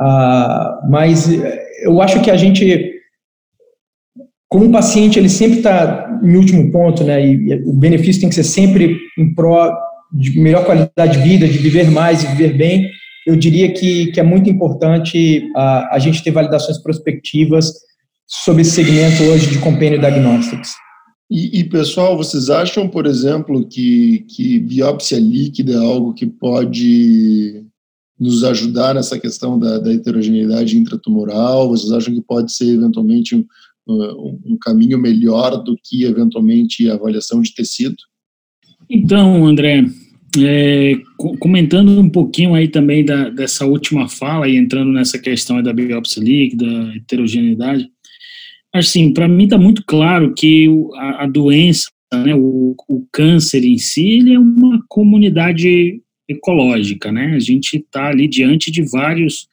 Uh, 0.00 0.90
mas 0.90 1.28
eu 1.82 2.00
acho 2.00 2.22
que 2.22 2.30
a 2.30 2.36
gente, 2.36 2.92
como 4.48 4.72
paciente, 4.72 5.18
ele 5.18 5.28
sempre 5.28 5.58
está 5.58 6.20
em 6.22 6.36
último 6.36 6.70
ponto, 6.70 7.04
né? 7.04 7.24
E, 7.24 7.34
e, 7.34 7.54
o 7.64 7.72
benefício 7.72 8.20
tem 8.20 8.28
que 8.28 8.34
ser 8.34 8.44
sempre 8.44 8.98
em 9.18 9.34
pró 9.34 9.72
de 10.12 10.38
melhor 10.38 10.64
qualidade 10.64 11.18
de 11.18 11.28
vida, 11.28 11.48
de 11.48 11.58
viver 11.58 11.90
mais 11.90 12.22
e 12.22 12.26
viver 12.28 12.56
bem. 12.56 12.88
Eu 13.26 13.36
diria 13.36 13.72
que, 13.72 14.10
que 14.12 14.20
é 14.20 14.22
muito 14.22 14.50
importante 14.50 15.48
uh, 15.56 15.88
a 15.90 15.98
gente 15.98 16.22
ter 16.22 16.30
validações 16.30 16.78
prospectivas 16.78 17.72
sobre 18.26 18.62
esse 18.62 18.72
segmento 18.72 19.22
hoje 19.24 19.50
de 19.50 19.58
companion 19.58 19.98
diagnostics. 19.98 20.72
E, 21.30 21.60
e, 21.60 21.64
pessoal, 21.64 22.16
vocês 22.16 22.50
acham, 22.50 22.88
por 22.88 23.06
exemplo, 23.06 23.66
que, 23.66 24.26
que 24.28 24.58
biópsia 24.58 25.18
líquida 25.18 25.72
é 25.72 25.78
algo 25.78 26.12
que 26.12 26.26
pode 26.26 27.61
nos 28.22 28.44
ajudar 28.44 28.94
nessa 28.94 29.18
questão 29.18 29.58
da, 29.58 29.78
da 29.78 29.92
heterogeneidade 29.92 30.78
intratumoral? 30.78 31.68
Vocês 31.68 31.92
acham 31.92 32.14
que 32.14 32.22
pode 32.22 32.52
ser 32.52 32.68
eventualmente 32.72 33.34
um, 33.34 33.44
um, 33.86 34.56
caminho 34.60 34.98
melhor 34.98 35.62
do 35.62 35.76
que 35.82 36.04
eventualmente 36.04 36.88
a 36.88 36.94
avaliação 36.94 37.42
de 37.42 37.52
tecido? 37.52 37.96
Então, 38.88 39.44
André, 39.44 39.84
é, 40.38 40.94
comentando 41.40 41.98
um 41.98 42.08
pouquinho 42.08 42.54
aí 42.54 42.68
também 42.68 43.04
da, 43.04 43.28
dessa 43.28 43.66
última 43.66 44.08
fala 44.08 44.48
e 44.48 44.56
entrando 44.56 44.92
nessa 44.92 45.18
questão 45.18 45.60
da 45.60 45.72
biópsia 45.72 46.22
líquida, 46.22 46.66
heterogeneidade, 46.96 47.88
assim, 48.72 49.12
para 49.12 49.26
mim 49.26 49.44
está 49.44 49.58
muito 49.58 49.82
claro 49.84 50.32
que 50.32 50.68
a, 50.94 51.24
a 51.24 51.26
doença, 51.26 51.90
né, 52.12 52.34
o, 52.36 52.76
o, 52.88 53.04
câncer 53.12 53.64
em 53.64 53.78
si, 53.78 54.06
ele 54.06 54.34
é 54.34 54.38
uma 54.38 54.80
comunidade 54.88 56.00
ecológica, 56.32 57.10
né? 57.10 57.34
A 57.34 57.40
gente 57.40 57.76
está 57.76 58.08
ali 58.08 58.28
diante 58.28 58.70
de 58.70 58.82
várias 58.82 59.46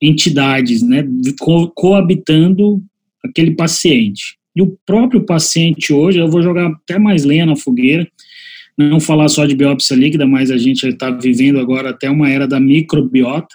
entidades, 0.00 0.82
né, 0.82 1.04
co 1.38 1.68
coabitando 1.68 2.82
aquele 3.24 3.52
paciente. 3.52 4.36
E 4.54 4.60
o 4.60 4.76
próprio 4.84 5.24
paciente 5.24 5.92
hoje, 5.92 6.18
eu 6.18 6.28
vou 6.28 6.42
jogar 6.42 6.68
até 6.68 6.98
mais 6.98 7.24
lenha 7.24 7.46
na 7.46 7.56
fogueira, 7.56 8.06
não 8.76 8.98
falar 8.98 9.28
só 9.28 9.46
de 9.46 9.54
biópsia 9.54 9.94
líquida, 9.94 10.26
mas 10.26 10.50
a 10.50 10.58
gente 10.58 10.86
está 10.86 11.10
vivendo 11.10 11.58
agora 11.60 11.90
até 11.90 12.10
uma 12.10 12.28
era 12.28 12.48
da 12.48 12.58
microbiota, 12.58 13.54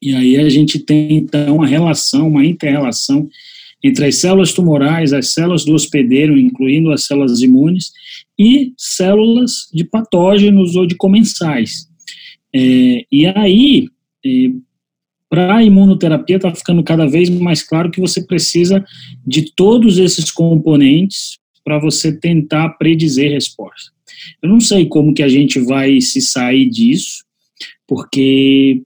e 0.00 0.14
aí 0.14 0.36
a 0.36 0.48
gente 0.48 0.78
tem 0.78 1.18
então 1.18 1.56
uma 1.56 1.66
relação, 1.66 2.28
uma 2.28 2.44
inter-relação 2.44 3.28
entre 3.82 4.06
as 4.06 4.16
células 4.16 4.52
tumorais, 4.52 5.12
as 5.12 5.32
células 5.32 5.64
do 5.64 5.74
hospedeiro, 5.74 6.38
incluindo 6.38 6.92
as 6.92 7.04
células 7.04 7.40
imunes, 7.40 7.92
e 8.42 8.74
células 8.76 9.68
de 9.72 9.84
patógenos 9.84 10.74
ou 10.74 10.86
de 10.86 10.96
comensais. 10.96 11.88
É, 12.54 13.04
e 13.10 13.26
aí, 13.26 13.88
é, 14.24 14.50
para 15.30 15.56
a 15.56 15.64
imunoterapia, 15.64 16.36
está 16.36 16.54
ficando 16.54 16.82
cada 16.82 17.06
vez 17.06 17.30
mais 17.30 17.62
claro 17.62 17.90
que 17.90 18.00
você 18.00 18.22
precisa 18.22 18.84
de 19.26 19.52
todos 19.54 19.98
esses 19.98 20.30
componentes 20.30 21.38
para 21.64 21.78
você 21.78 22.12
tentar 22.12 22.70
predizer 22.70 23.30
resposta. 23.32 23.92
Eu 24.42 24.48
não 24.48 24.60
sei 24.60 24.86
como 24.86 25.14
que 25.14 25.22
a 25.22 25.28
gente 25.28 25.60
vai 25.60 26.00
se 26.00 26.20
sair 26.20 26.68
disso, 26.68 27.24
porque 27.86 28.82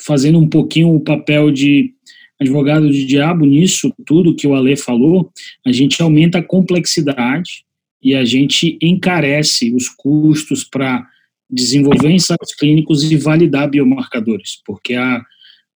fazendo 0.00 0.38
um 0.38 0.48
pouquinho 0.48 0.94
o 0.94 1.00
papel 1.00 1.50
de 1.50 1.92
advogado 2.40 2.90
de 2.90 3.06
diabo 3.06 3.46
nisso 3.46 3.92
tudo 4.04 4.34
que 4.34 4.46
o 4.46 4.54
Ale 4.54 4.76
falou, 4.76 5.30
a 5.64 5.72
gente 5.72 6.02
aumenta 6.02 6.38
a 6.38 6.42
complexidade 6.42 7.64
e 8.04 8.14
a 8.14 8.24
gente 8.24 8.78
encarece 8.82 9.74
os 9.74 9.88
custos 9.88 10.62
para 10.62 11.08
desenvolver 11.50 12.10
ensaios 12.10 12.54
clínicos 12.54 13.10
e 13.10 13.16
validar 13.16 13.70
biomarcadores, 13.70 14.60
porque 14.66 14.94
a, 14.94 15.24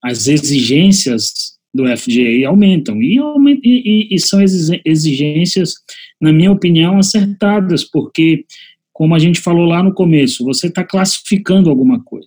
as 0.05 0.27
exigências 0.29 1.57
do 1.73 1.85
FDA 1.85 2.47
aumentam 2.47 3.01
e, 3.03 3.19
e, 3.65 4.15
e, 4.15 4.19
são 4.19 4.41
exigências, 4.85 5.75
na 6.21 6.33
minha 6.33 6.53
opinião, 6.53 6.99
acertadas, 6.99 7.85
porque, 7.85 8.45
como 8.93 9.15
a 9.15 9.19
gente 9.19 9.41
falou 9.41 9.67
lá 9.67 9.83
no 9.83 9.95
começo, 9.95 10.45
você 10.45 10.67
está 10.67 10.85
classificando 10.85 11.71
alguma 11.71 12.03
coisa. 12.03 12.27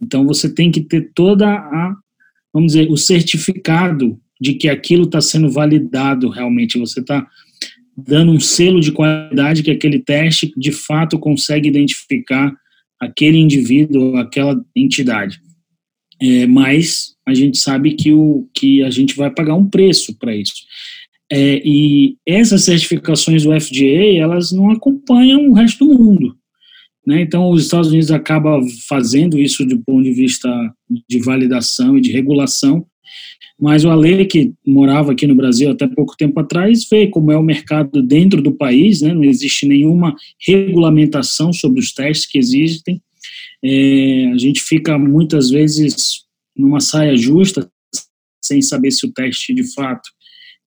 Então, 0.00 0.24
você 0.26 0.52
tem 0.52 0.70
que 0.70 0.80
ter 0.80 1.12
toda 1.14 1.46
a, 1.46 1.94
vamos 2.52 2.72
dizer, 2.72 2.90
o 2.90 2.96
certificado 2.96 4.18
de 4.40 4.54
que 4.54 4.68
aquilo 4.68 5.04
está 5.04 5.20
sendo 5.20 5.50
validado 5.50 6.28
realmente. 6.28 6.78
Você 6.78 7.00
está 7.00 7.26
dando 8.06 8.30
um 8.30 8.38
selo 8.38 8.80
de 8.80 8.92
qualidade 8.92 9.62
que 9.62 9.70
aquele 9.70 9.98
teste 9.98 10.52
de 10.56 10.70
fato 10.70 11.18
consegue 11.18 11.68
identificar 11.68 12.54
aquele 13.00 13.38
indivíduo, 13.38 14.16
aquela 14.16 14.60
entidade. 14.76 15.40
É, 16.20 16.46
mas 16.46 17.14
a 17.26 17.34
gente 17.34 17.58
sabe 17.58 17.94
que, 17.94 18.12
o, 18.12 18.48
que 18.54 18.82
a 18.82 18.90
gente 18.90 19.16
vai 19.16 19.30
pagar 19.30 19.54
um 19.54 19.68
preço 19.68 20.16
para 20.18 20.34
isso. 20.34 20.54
É, 21.30 21.60
e 21.64 22.16
essas 22.26 22.64
certificações 22.64 23.44
do 23.44 23.60
FDA, 23.60 24.16
elas 24.18 24.50
não 24.52 24.70
acompanham 24.70 25.48
o 25.48 25.52
resto 25.52 25.86
do 25.86 25.98
mundo. 25.98 26.36
Né? 27.06 27.22
Então, 27.22 27.50
os 27.50 27.64
Estados 27.64 27.88
Unidos 27.88 28.10
acaba 28.10 28.60
fazendo 28.88 29.38
isso 29.38 29.64
do 29.64 29.78
ponto 29.80 30.02
de 30.02 30.12
vista 30.12 30.48
de 31.08 31.20
validação 31.20 31.98
e 31.98 32.00
de 32.00 32.12
regulação, 32.12 32.86
mas 33.60 33.84
o 33.84 33.90
Ale, 33.90 34.24
que 34.24 34.52
morava 34.64 35.12
aqui 35.12 35.26
no 35.26 35.34
Brasil 35.34 35.70
até 35.70 35.86
pouco 35.88 36.16
tempo 36.16 36.38
atrás, 36.38 36.86
vê 36.88 37.08
como 37.08 37.32
é 37.32 37.36
o 37.36 37.42
mercado 37.42 38.00
dentro 38.00 38.40
do 38.40 38.52
país, 38.52 39.02
né? 39.02 39.12
não 39.12 39.24
existe 39.24 39.66
nenhuma 39.66 40.14
regulamentação 40.46 41.52
sobre 41.52 41.80
os 41.80 41.92
testes 41.92 42.30
que 42.30 42.38
existem. 42.38 43.02
É, 43.64 44.30
a 44.32 44.38
gente 44.38 44.60
fica 44.60 44.96
muitas 44.96 45.50
vezes 45.50 46.24
numa 46.56 46.78
saia 46.78 47.16
justa, 47.16 47.68
sem 48.44 48.62
saber 48.62 48.92
se 48.92 49.04
o 49.04 49.12
teste 49.12 49.52
de 49.52 49.64
fato 49.74 50.08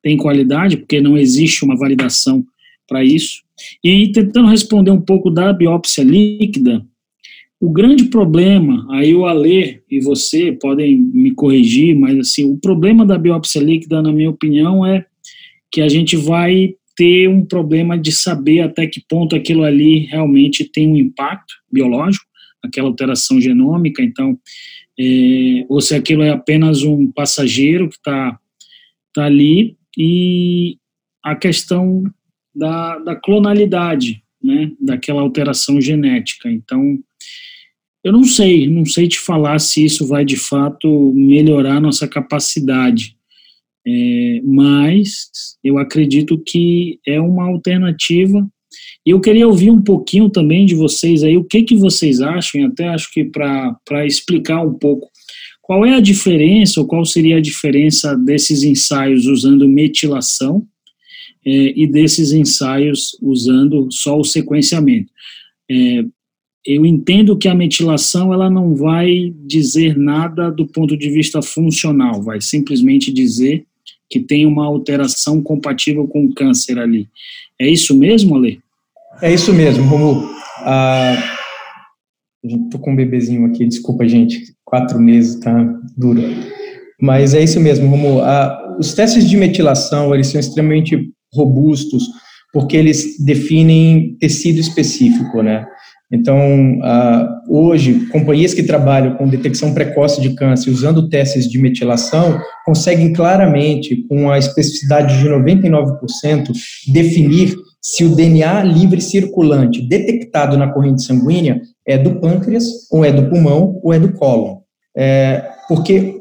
tem 0.03 0.17
qualidade, 0.17 0.77
porque 0.77 0.99
não 0.99 1.17
existe 1.17 1.63
uma 1.63 1.77
validação 1.77 2.43
para 2.87 3.03
isso. 3.03 3.41
E 3.81 4.11
tentando 4.11 4.49
responder 4.49 4.91
um 4.91 5.01
pouco 5.01 5.29
da 5.29 5.53
biópsia 5.53 6.03
líquida, 6.03 6.85
o 7.61 7.69
grande 7.69 8.05
problema, 8.05 8.87
aí 8.89 9.13
o 9.13 9.27
Alê 9.27 9.81
e 9.89 10.01
você 10.01 10.51
podem 10.51 10.97
me 10.97 11.31
corrigir, 11.31 11.95
mas 11.95 12.17
assim, 12.17 12.43
o 12.43 12.57
problema 12.57 13.05
da 13.05 13.19
biópsia 13.19 13.61
líquida, 13.61 14.01
na 14.01 14.11
minha 14.11 14.31
opinião, 14.31 14.83
é 14.83 15.05
que 15.71 15.79
a 15.79 15.87
gente 15.87 16.17
vai 16.17 16.73
ter 16.95 17.29
um 17.29 17.45
problema 17.45 17.95
de 17.99 18.11
saber 18.11 18.61
até 18.61 18.87
que 18.87 18.99
ponto 19.07 19.35
aquilo 19.35 19.63
ali 19.63 20.07
realmente 20.07 20.65
tem 20.65 20.87
um 20.87 20.97
impacto 20.97 21.53
biológico, 21.71 22.25
aquela 22.63 22.87
alteração 22.87 23.39
genômica. 23.39 24.01
Então, 24.01 24.39
é, 24.99 25.63
ou 25.69 25.79
se 25.81 25.93
aquilo 25.93 26.23
é 26.23 26.31
apenas 26.31 26.81
um 26.81 27.11
passageiro 27.11 27.89
que 27.89 27.95
está 27.95 28.39
tá 29.13 29.25
ali, 29.25 29.77
e 29.95 30.77
a 31.23 31.35
questão 31.35 32.03
da, 32.55 32.97
da 32.97 33.15
clonalidade, 33.15 34.23
né, 34.43 34.71
daquela 34.79 35.21
alteração 35.21 35.79
genética. 35.79 36.49
Então, 36.49 36.97
eu 38.03 38.11
não 38.11 38.23
sei, 38.23 38.67
não 38.67 38.85
sei 38.85 39.07
te 39.07 39.19
falar 39.19 39.59
se 39.59 39.85
isso 39.85 40.07
vai 40.07 40.25
de 40.25 40.37
fato 40.37 41.11
melhorar 41.13 41.79
nossa 41.79 42.07
capacidade, 42.07 43.15
é, 43.85 44.41
mas 44.43 45.29
eu 45.63 45.77
acredito 45.77 46.37
que 46.39 46.99
é 47.05 47.19
uma 47.19 47.45
alternativa. 47.45 48.47
E 49.05 49.09
eu 49.09 49.19
queria 49.19 49.47
ouvir 49.47 49.69
um 49.69 49.81
pouquinho 49.81 50.29
também 50.29 50.65
de 50.65 50.75
vocês 50.75 51.23
aí, 51.23 51.37
o 51.37 51.43
que, 51.43 51.63
que 51.63 51.75
vocês 51.75 52.21
acham, 52.21 52.65
até 52.65 52.87
acho 52.87 53.11
que 53.11 53.25
para 53.25 54.05
explicar 54.05 54.61
um 54.61 54.73
pouco, 54.73 55.09
qual 55.61 55.85
é 55.85 55.95
a 55.95 55.99
diferença, 55.99 56.79
ou 56.79 56.87
qual 56.87 57.05
seria 57.05 57.37
a 57.37 57.41
diferença 57.41 58.15
desses 58.15 58.63
ensaios 58.63 59.25
usando 59.25 59.67
metilação 59.67 60.65
é, 61.45 61.73
e 61.75 61.87
desses 61.87 62.31
ensaios 62.31 63.17
usando 63.21 63.87
só 63.91 64.19
o 64.19 64.23
sequenciamento. 64.23 65.11
É, 65.69 66.03
eu 66.65 66.85
entendo 66.85 67.37
que 67.37 67.47
a 67.47 67.55
metilação 67.55 68.33
ela 68.33 68.49
não 68.49 68.75
vai 68.75 69.33
dizer 69.45 69.97
nada 69.97 70.51
do 70.51 70.67
ponto 70.67 70.95
de 70.95 71.09
vista 71.09 71.41
funcional, 71.41 72.21
vai 72.21 72.39
simplesmente 72.39 73.11
dizer 73.11 73.65
que 74.09 74.19
tem 74.19 74.45
uma 74.45 74.65
alteração 74.65 75.41
compatível 75.41 76.07
com 76.07 76.25
o 76.25 76.33
câncer 76.33 76.77
ali. 76.77 77.07
É 77.59 77.67
isso 77.67 77.97
mesmo, 77.97 78.35
Ale? 78.35 78.59
É 79.21 79.33
isso 79.33 79.53
mesmo, 79.53 79.85
Romulo. 79.85 80.29
Ah, 80.59 81.15
tô 82.69 82.77
com 82.77 82.91
um 82.91 82.95
bebezinho 82.95 83.45
aqui, 83.45 83.65
desculpa, 83.65 84.07
gente. 84.07 84.53
Quatro 84.65 84.99
meses, 84.99 85.39
tá 85.39 85.79
duro. 85.97 86.21
Mas 87.01 87.33
é 87.33 87.43
isso 87.43 87.59
mesmo, 87.59 87.87
Romulo. 87.87 88.21
Ah, 88.21 88.77
os 88.79 88.93
testes 88.93 89.27
de 89.27 89.37
metilação, 89.37 90.13
eles 90.13 90.27
são 90.27 90.39
extremamente 90.39 91.09
robustos, 91.33 92.03
porque 92.53 92.75
eles 92.75 93.23
definem 93.23 94.15
tecido 94.19 94.59
específico, 94.59 95.41
né? 95.41 95.65
Então, 96.11 96.77
hoje, 97.47 98.07
companhias 98.07 98.53
que 98.53 98.63
trabalham 98.63 99.15
com 99.15 99.29
detecção 99.29 99.73
precoce 99.73 100.19
de 100.19 100.35
câncer 100.35 100.69
usando 100.69 101.07
testes 101.07 101.49
de 101.49 101.57
metilação 101.57 102.37
conseguem 102.65 103.13
claramente, 103.13 104.05
com 104.09 104.29
a 104.29 104.37
especificidade 104.37 105.17
de 105.19 105.29
99%, 105.29 106.51
definir 106.91 107.55
se 107.81 108.03
o 108.03 108.13
DNA 108.15 108.63
livre 108.63 108.99
circulante 108.99 109.81
detectado 109.81 110.57
na 110.57 110.71
corrente 110.71 111.03
sanguínea 111.03 111.61
é 111.87 111.97
do 111.97 112.19
pâncreas, 112.19 112.65
ou 112.91 113.05
é 113.05 113.11
do 113.11 113.29
pulmão, 113.29 113.79
ou 113.81 113.93
é 113.93 113.99
do 113.99 114.11
cólon. 114.13 114.57
É, 114.95 115.49
porque 115.67 116.19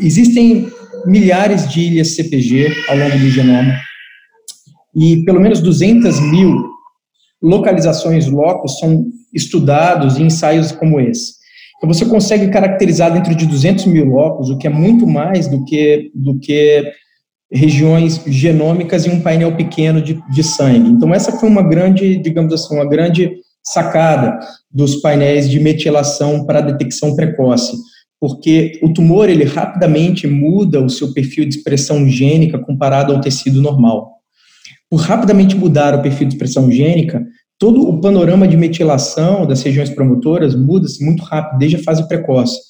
existem 0.00 0.68
milhares 1.06 1.66
de 1.68 1.80
ilhas 1.80 2.14
CPG 2.14 2.72
ao 2.88 2.96
longo 2.96 3.18
do 3.18 3.28
genoma, 3.30 3.74
e 4.94 5.24
pelo 5.24 5.40
menos 5.40 5.60
200 5.60 6.20
mil 6.20 6.74
localizações 7.42 8.26
locos 8.26 8.78
são 8.78 9.04
estudados 9.34 10.18
em 10.18 10.26
ensaios 10.26 10.72
como 10.72 11.00
esse. 11.00 11.34
Então, 11.76 11.92
você 11.92 12.06
consegue 12.06 12.48
caracterizar 12.48 13.12
dentro 13.12 13.34
de 13.34 13.46
200 13.46 13.86
mil 13.86 14.06
locos, 14.06 14.48
o 14.48 14.56
que 14.56 14.66
é 14.66 14.70
muito 14.70 15.06
mais 15.06 15.48
do 15.48 15.64
que, 15.64 16.10
do 16.14 16.38
que 16.38 16.84
regiões 17.52 18.22
genômicas 18.26 19.04
e 19.06 19.10
um 19.10 19.20
painel 19.20 19.56
pequeno 19.56 20.00
de, 20.00 20.20
de 20.30 20.42
sangue. 20.42 20.90
Então, 20.90 21.12
essa 21.12 21.32
foi 21.32 21.48
uma 21.48 21.62
grande, 21.62 22.16
digamos 22.16 22.52
assim, 22.52 22.74
uma 22.74 22.88
grande 22.88 23.32
sacada 23.62 24.38
dos 24.70 24.96
painéis 24.96 25.50
de 25.50 25.58
metilação 25.58 26.44
para 26.46 26.60
detecção 26.60 27.16
precoce, 27.16 27.76
porque 28.20 28.78
o 28.82 28.92
tumor 28.92 29.28
ele 29.28 29.44
rapidamente 29.44 30.26
muda 30.26 30.80
o 30.80 30.88
seu 30.88 31.12
perfil 31.12 31.44
de 31.44 31.56
expressão 31.56 32.08
gênica 32.08 32.58
comparado 32.58 33.12
ao 33.12 33.20
tecido 33.20 33.60
normal 33.60 34.14
por 34.94 35.00
rapidamente 35.00 35.56
mudar 35.56 35.94
o 35.94 36.02
perfil 36.02 36.28
de 36.28 36.34
expressão 36.34 36.70
gênica, 36.70 37.20
todo 37.64 37.88
o 37.88 37.98
panorama 37.98 38.46
de 38.46 38.58
metilação 38.58 39.46
das 39.46 39.62
regiões 39.62 39.88
promotoras 39.88 40.54
muda-se 40.54 41.02
muito 41.02 41.22
rápido, 41.22 41.58
desde 41.58 41.78
a 41.78 41.82
fase 41.82 42.06
precoce. 42.06 42.60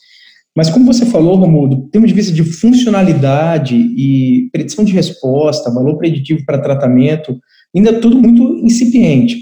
Mas 0.56 0.70
como 0.70 0.86
você 0.86 1.04
falou, 1.04 1.34
Romulo, 1.34 1.88
ponto 1.88 2.06
de 2.06 2.14
vista 2.14 2.32
de 2.32 2.44
funcionalidade 2.44 3.74
e 3.74 4.48
predição 4.52 4.84
de 4.84 4.92
resposta, 4.92 5.68
valor 5.68 5.98
preditivo 5.98 6.44
para 6.46 6.62
tratamento, 6.62 7.36
ainda 7.74 7.90
é 7.90 7.98
tudo 7.98 8.16
muito 8.16 8.56
incipiente. 8.64 9.38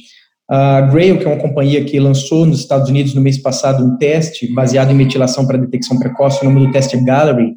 A 0.48 0.80
Grail, 0.80 1.18
que 1.18 1.26
é 1.26 1.28
uma 1.28 1.42
companhia 1.42 1.84
que 1.84 2.00
lançou 2.00 2.46
nos 2.46 2.60
Estados 2.60 2.88
Unidos 2.88 3.12
no 3.12 3.20
mês 3.20 3.36
passado 3.36 3.84
um 3.84 3.98
teste 3.98 4.50
baseado 4.54 4.90
em 4.90 4.94
metilação 4.94 5.46
para 5.46 5.58
detecção 5.58 5.98
precoce, 5.98 6.40
o 6.40 6.48
nome 6.50 6.66
do 6.66 6.72
teste 6.72 6.96
é 6.96 7.04
Gallery, 7.04 7.52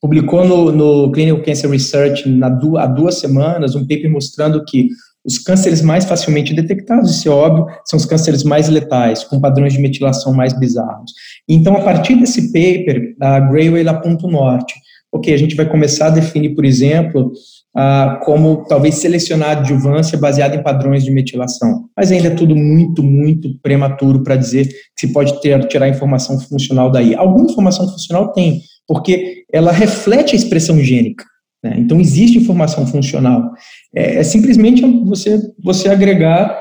publicou 0.00 0.46
no, 0.46 0.72
no 0.72 1.12
Clinical 1.12 1.42
Cancer 1.42 1.68
Research 1.68 2.26
na, 2.26 2.46
há 2.46 2.86
duas 2.86 3.16
semanas 3.16 3.74
um 3.74 3.86
paper 3.86 4.10
mostrando 4.10 4.64
que 4.64 4.88
os 5.28 5.38
cânceres 5.38 5.82
mais 5.82 6.06
facilmente 6.06 6.54
detectados, 6.54 7.10
isso 7.10 7.28
é 7.28 7.30
óbvio, 7.30 7.66
são 7.84 7.98
os 7.98 8.06
cânceres 8.06 8.42
mais 8.42 8.66
letais, 8.70 9.22
com 9.24 9.38
padrões 9.38 9.74
de 9.74 9.78
metilação 9.78 10.32
mais 10.32 10.58
bizarros. 10.58 11.12
Então, 11.46 11.76
a 11.76 11.82
partir 11.82 12.16
desse 12.16 12.50
paper, 12.50 13.14
a 13.20 13.38
Grayway 13.40 13.86
aponta 13.86 14.26
o 14.26 14.30
norte. 14.30 14.74
Ok, 15.12 15.32
a 15.32 15.36
gente 15.36 15.54
vai 15.54 15.68
começar 15.68 16.06
a 16.06 16.10
definir, 16.10 16.54
por 16.54 16.64
exemplo, 16.64 17.32
ah, 17.76 18.20
como 18.24 18.64
talvez 18.68 18.96
selecionar 18.96 19.58
adjuvância 19.58 20.18
baseada 20.18 20.56
em 20.56 20.62
padrões 20.62 21.04
de 21.04 21.10
metilação. 21.10 21.84
Mas 21.94 22.10
ainda 22.10 22.28
é 22.28 22.34
tudo 22.34 22.56
muito, 22.56 23.02
muito 23.02 23.50
prematuro 23.62 24.22
para 24.22 24.36
dizer 24.36 24.66
que 24.66 25.06
se 25.06 25.12
pode 25.12 25.40
ter, 25.42 25.62
tirar 25.68 25.88
informação 25.88 26.40
funcional 26.40 26.90
daí. 26.90 27.14
Alguma 27.14 27.50
informação 27.50 27.86
funcional 27.86 28.32
tem, 28.32 28.62
porque 28.86 29.44
ela 29.52 29.72
reflete 29.72 30.34
a 30.34 30.38
expressão 30.38 30.78
gênica. 30.78 31.24
Né? 31.68 31.76
Então, 31.78 32.00
existe 32.00 32.38
informação 32.38 32.86
funcional. 32.86 33.50
É, 33.94 34.16
é, 34.16 34.22
simplesmente 34.22 34.82
você, 35.04 35.40
você 35.62 35.88
agregar 35.88 36.58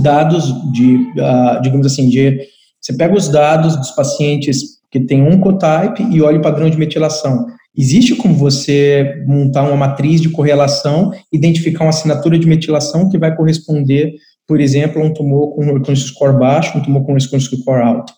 dados 0.00 0.52
de, 0.72 0.96
uh, 0.96 1.60
digamos 1.62 1.86
assim, 1.86 2.08
de, 2.08 2.40
você 2.80 2.92
pega 2.94 3.14
os 3.14 3.28
dados 3.28 3.76
dos 3.76 3.90
pacientes 3.92 4.80
que 4.90 5.00
têm 5.00 5.22
um 5.22 5.38
cotype 5.38 6.02
e 6.10 6.20
olha 6.20 6.38
o 6.38 6.42
padrão 6.42 6.68
de 6.68 6.78
metilação. 6.78 7.46
Existe 7.76 8.14
como 8.14 8.34
você 8.34 9.22
montar 9.26 9.62
uma 9.62 9.76
matriz 9.76 10.20
de 10.20 10.28
correlação, 10.28 11.10
identificar 11.32 11.84
uma 11.84 11.90
assinatura 11.90 12.38
de 12.38 12.46
metilação 12.46 13.08
que 13.08 13.16
vai 13.16 13.34
corresponder, 13.34 14.12
por 14.46 14.60
exemplo, 14.60 15.00
a 15.00 15.04
um 15.06 15.14
tumor 15.14 15.54
com 15.54 15.64
recurrence 15.64 16.08
score 16.08 16.38
baixo, 16.38 16.76
um 16.76 16.82
tumor 16.82 17.04
com 17.06 17.14
recurrence 17.14 17.56
score 17.56 17.82
alto. 17.82 18.12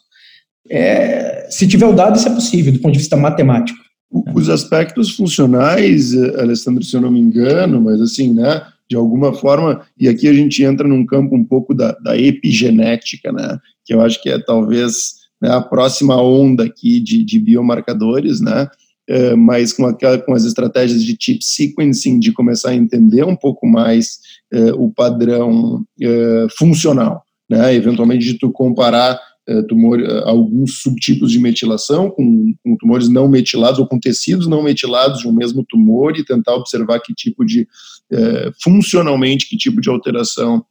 É, 0.68 1.46
se 1.50 1.68
tiver 1.68 1.86
o 1.86 1.92
dado, 1.92 2.16
isso 2.16 2.26
é 2.26 2.34
possível, 2.34 2.72
do 2.72 2.80
ponto 2.80 2.92
de 2.92 2.98
vista 2.98 3.16
matemático. 3.16 3.83
Os 4.32 4.48
aspectos 4.48 5.10
funcionais, 5.10 6.14
eh, 6.14 6.40
Alessandro, 6.40 6.84
se 6.84 6.94
eu 6.94 7.00
não 7.00 7.10
me 7.10 7.18
engano, 7.18 7.80
mas 7.80 8.00
assim, 8.00 8.32
né, 8.32 8.62
de 8.88 8.94
alguma 8.94 9.34
forma, 9.34 9.80
e 9.98 10.08
aqui 10.08 10.28
a 10.28 10.32
gente 10.32 10.62
entra 10.62 10.86
num 10.86 11.04
campo 11.04 11.34
um 11.34 11.44
pouco 11.44 11.74
da, 11.74 11.92
da 11.92 12.16
epigenética, 12.16 13.32
né, 13.32 13.58
que 13.84 13.92
eu 13.92 14.00
acho 14.00 14.22
que 14.22 14.28
é 14.28 14.38
talvez 14.38 15.14
né, 15.42 15.50
a 15.50 15.60
próxima 15.60 16.20
onda 16.22 16.64
aqui 16.64 17.00
de, 17.00 17.24
de 17.24 17.40
biomarcadores, 17.40 18.40
né, 18.40 18.68
é, 19.08 19.34
mas 19.34 19.72
com, 19.72 19.84
aquela, 19.84 20.16
com 20.16 20.32
as 20.32 20.44
estratégias 20.44 21.02
de 21.02 21.16
chip 21.18 21.44
sequencing, 21.44 22.20
de 22.20 22.30
começar 22.30 22.70
a 22.70 22.74
entender 22.76 23.24
um 23.24 23.36
pouco 23.36 23.66
mais 23.66 24.20
é, 24.52 24.72
o 24.74 24.90
padrão 24.90 25.82
é, 26.00 26.46
funcional, 26.56 27.24
né, 27.50 27.74
eventualmente 27.74 28.24
de 28.24 28.34
tu 28.34 28.50
comparar 28.52 29.14
é, 29.14 29.20
tumor, 29.68 30.00
é, 30.00 30.22
alguns 30.24 30.80
subtipos 30.80 31.30
de 31.30 31.38
metilação, 31.38 32.10
com, 32.10 32.54
com, 32.62 32.76
tumores 32.76 33.08
não 33.08 33.28
metilados 33.28 33.78
ou 33.78 33.86
com 33.86 33.98
tecidos 33.98 34.46
não 34.46 34.62
metilados 34.62 35.20
de 35.20 35.28
um 35.28 35.32
mesmo 35.32 35.64
tumor 35.68 36.16
e 36.16 36.24
tentar 36.24 36.54
observar 36.54 37.00
que 37.00 37.14
tipo 37.14 37.44
de, 37.44 37.68
é, 38.12 38.50
funcionalmente, 38.62 39.48
que 39.48 39.56
tipo 39.56 39.80
de 39.80 39.90
alteração 39.90 40.64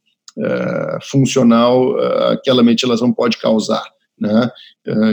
funcional 1.12 1.96
aquela 2.32 2.60
metilação 2.60 3.12
pode 3.12 3.38
causar, 3.38 3.84
né? 4.18 4.50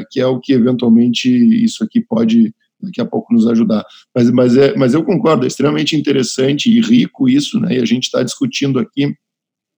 Que 0.10 0.20
é 0.20 0.26
o 0.26 0.40
que 0.40 0.52
eventualmente 0.52 1.30
isso 1.64 1.84
aqui 1.84 2.02
pode 2.02 2.52
daqui 2.82 3.00
a 3.00 3.06
pouco 3.06 3.34
nos 3.34 3.48
ajudar. 3.48 3.86
Mas, 4.16 4.32
mas, 4.32 4.58
é, 4.58 4.76
mas 4.76 4.94
eu 4.94 5.04
concordo, 5.04 5.44
é 5.44 5.48
extremamente 5.48 5.96
interessante 5.96 6.72
e 6.72 6.82
rico 6.82 7.30
isso, 7.30 7.60
né? 7.60 7.76
E 7.76 7.80
a 7.80 7.86
gente 7.86 8.06
está 8.06 8.24
discutindo 8.24 8.80
aqui 8.80 9.14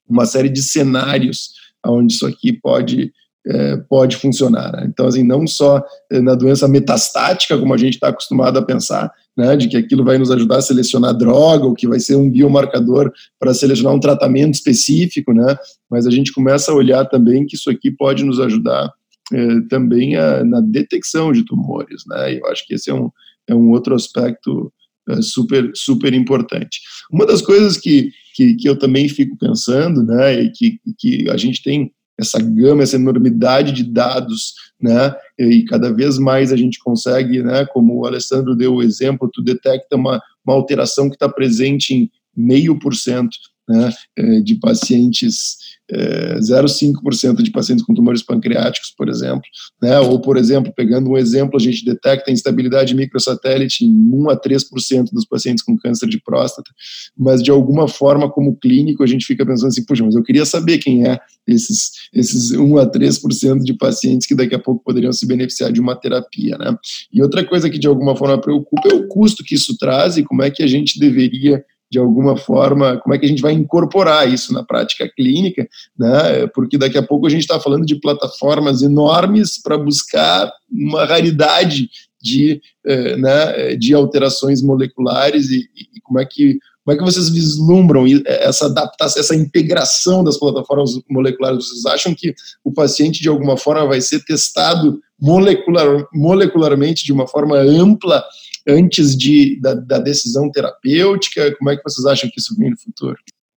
uma 0.08 0.26
série 0.26 0.50
de 0.50 0.64
cenários 0.64 1.52
onde 1.86 2.14
isso 2.14 2.26
aqui 2.26 2.54
pode 2.54 3.12
é, 3.46 3.78
pode 3.78 4.18
funcionar. 4.18 4.72
Né? 4.72 4.86
Então, 4.88 5.06
assim, 5.06 5.24
não 5.24 5.46
só 5.46 5.84
é, 6.12 6.22
na 6.22 6.36
doença 6.36 6.68
metastática, 6.68 7.58
como 7.58 7.74
a 7.74 7.78
gente 7.78 7.96
está 7.96 8.10
acostumado 8.10 8.58
a 8.58 8.62
pensar, 8.62 9.12
né, 9.36 9.56
de 9.56 9.68
que 9.68 9.78
aquilo 9.78 10.04
vai 10.04 10.18
nos 10.18 10.32
ajudar 10.32 10.58
a 10.58 10.62
selecionar 10.62 11.14
droga, 11.18 11.66
ou 11.66 11.74
que 11.74 11.88
vai 11.88 12.00
ser 12.00 12.16
um 12.16 12.30
biomarcador 12.30 13.12
para 13.40 13.54
selecionar 13.54 13.94
um 13.94 14.00
tratamento 14.00 14.54
específico, 14.54 15.34
né, 15.34 15.58
mas 15.90 16.06
a 16.06 16.12
gente 16.12 16.32
começa 16.32 16.72
a 16.72 16.76
olhar 16.76 17.06
também 17.06 17.46
que 17.46 17.56
isso 17.56 17.70
aqui 17.70 17.92
pode 17.92 18.24
nos 18.24 18.40
ajudar 18.40 18.94
é, 19.34 19.62
também 19.70 20.16
a, 20.16 20.44
na 20.44 20.62
detecção 20.62 21.32
de 21.32 21.44
tumores, 21.44 22.04
né, 22.08 22.38
eu 22.38 22.46
acho 22.48 22.66
que 22.68 22.76
esse 22.76 22.92
é 22.92 22.94
um, 22.94 23.10
é 23.48 23.56
um 23.56 23.72
outro 23.72 23.96
aspecto 23.96 24.72
é, 25.10 25.22
super, 25.22 25.70
super 25.74 26.14
importante. 26.14 26.80
Uma 27.12 27.26
das 27.26 27.42
coisas 27.42 27.76
que, 27.78 28.12
que, 28.36 28.56
que 28.56 28.70
eu 28.70 28.78
também 28.78 29.10
fico 29.10 29.36
pensando, 29.38 30.04
né, 30.04 30.44
e 30.44 30.52
que, 30.52 30.80
que 31.00 31.30
a 31.30 31.38
gente 31.38 31.64
tem 31.64 31.92
essa 32.20 32.40
gama, 32.40 32.84
essa 32.84 32.96
enormidade 32.96 33.72
de 33.72 33.84
dados, 33.84 34.54
né? 34.80 35.14
E 35.38 35.64
cada 35.66 35.92
vez 35.94 36.18
mais 36.18 36.52
a 36.52 36.56
gente 36.56 36.80
consegue, 36.80 37.42
né? 37.42 37.66
Como 37.66 38.00
o 38.00 38.06
Alessandro 38.06 38.56
deu 38.56 38.76
o 38.76 38.84
exemplo, 38.84 39.30
tu 39.32 39.42
detecta 39.42 39.96
uma, 39.96 40.22
uma 40.46 40.56
alteração 40.56 41.10
que 41.10 41.16
está 41.16 41.28
presente 41.28 41.94
em 41.94 42.12
meio 42.36 42.78
por 42.80 42.96
cento 42.96 43.38
né, 43.68 43.92
é, 44.18 44.40
de 44.42 44.56
pacientes, 44.56 45.58
é, 45.90 46.40
0,5% 46.40 47.42
de 47.42 47.52
pacientes 47.52 47.86
com 47.86 47.94
tumores 47.94 48.22
pancreáticos, 48.22 48.94
por 48.98 49.10
exemplo, 49.10 49.44
né, 49.82 50.00
ou, 50.00 50.20
por 50.20 50.38
exemplo, 50.38 50.74
pegando 50.76 51.10
um 51.10 51.18
exemplo, 51.18 51.58
a 51.58 51.60
gente 51.60 51.86
detecta 51.86 52.32
instabilidade 52.32 52.96
microsatélite 52.96 53.86
em 53.86 53.92
1 53.92 54.30
a 54.30 54.40
3% 54.40 55.12
dos 55.12 55.26
pacientes 55.26 55.64
com 55.64 55.78
câncer 55.78 56.08
de 56.08 56.22
próstata, 56.22 56.72
mas 57.18 57.42
de 57.42 57.52
alguma 57.52 57.88
forma, 57.88 58.30
como 58.30 58.56
clínico, 58.56 59.04
a 59.04 59.08
gente 59.08 59.26
fica 59.26 59.46
pensando 59.46 59.68
assim, 59.68 59.86
puxa, 59.86 60.04
mas 60.04 60.16
eu 60.16 60.24
queria 60.24 60.46
saber 60.46 60.78
quem 60.78 61.08
é 61.08 61.20
esses, 61.48 61.92
esses 62.14 62.52
1 62.52 62.78
a 62.78 62.90
3% 62.90 63.64
de 63.64 63.74
pacientes 63.74 64.28
que 64.28 64.36
daqui 64.36 64.56
a 64.56 64.60
pouco 64.60 64.84
poderiam 64.84 65.12
se 65.12 65.26
beneficiar 65.26 65.72
de 65.72 65.80
uma 65.80 65.96
terapia, 65.96 66.58
né. 66.58 66.76
E 67.12 67.22
outra 67.22 67.46
coisa 67.46 67.70
que 67.70 67.80
de 67.80 67.88
alguma 67.88 68.16
forma 68.16 68.40
preocupa 68.40 68.90
é 68.90 68.94
o 68.94 69.08
custo 69.08 69.44
que 69.44 69.56
isso 69.56 69.78
traz 69.78 70.18
e 70.18 70.24
como 70.24 70.42
é 70.42 70.50
que 70.50 70.64
a 70.64 70.68
gente 70.68 71.00
deveria 71.00 71.64
de 71.94 72.00
alguma 72.00 72.36
forma, 72.36 72.98
como 72.98 73.14
é 73.14 73.20
que 73.20 73.26
a 73.28 73.30
gente 73.30 73.42
vai 73.44 73.54
incorporar 73.54 74.28
isso 74.28 74.52
na 74.52 74.64
prática 74.64 75.08
clínica, 75.08 75.70
né? 75.96 76.48
Porque 76.48 76.76
daqui 76.76 76.98
a 76.98 77.04
pouco 77.04 77.28
a 77.28 77.30
gente 77.30 77.42
está 77.42 77.60
falando 77.60 77.86
de 77.86 77.98
plataformas 77.98 78.82
enormes 78.82 79.62
para 79.62 79.78
buscar 79.78 80.52
uma 80.72 81.06
raridade 81.06 81.88
de, 82.20 82.60
eh, 82.84 83.16
né, 83.16 83.76
de 83.76 83.94
alterações 83.94 84.64
moleculares 84.64 85.52
e, 85.52 85.70
e, 85.76 86.02
como 86.02 86.20
é 86.20 86.26
que 86.26 86.58
como 86.84 86.96
é 86.96 86.98
que 86.98 87.06
vocês 87.06 87.30
vislumbram 87.30 88.06
essa 88.26 88.66
adaptação, 88.66 89.22
essa 89.22 89.36
integração 89.36 90.22
das 90.22 90.38
plataformas 90.38 91.00
moleculares? 91.10 91.70
Vocês 91.70 91.86
acham 91.86 92.14
que 92.14 92.34
o 92.62 92.74
paciente 92.74 93.22
de 93.22 93.30
alguma 93.30 93.56
forma 93.56 93.86
vai 93.86 94.02
ser 94.02 94.20
testado 94.26 95.00
molecular, 95.22 96.06
molecularmente 96.14 97.06
de 97.06 97.14
uma 97.14 97.26
forma 97.26 97.56
ampla 97.58 98.22
antes 98.68 99.18
de, 99.18 99.60
da, 99.60 99.74
da, 99.74 100.00
decisão 100.00 100.50
terapêutica? 100.52 101.56
Como 101.58 101.70
é 101.70 101.78
que 101.78 101.84
vocês 101.84 102.06
acham 102.06 102.30
que 102.30 102.40
isso 102.40 102.56
vem 102.58 102.72
no 102.72 102.78
futuro? 102.78 103.18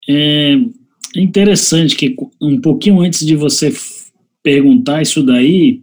É 0.08 0.56
interessante 1.16 1.96
que 1.96 2.16
um 2.42 2.60
pouquinho 2.60 3.02
antes 3.02 3.26
de 3.26 3.36
você 3.36 3.74
perguntar 4.42 5.02
isso 5.02 5.24
daí, 5.24 5.82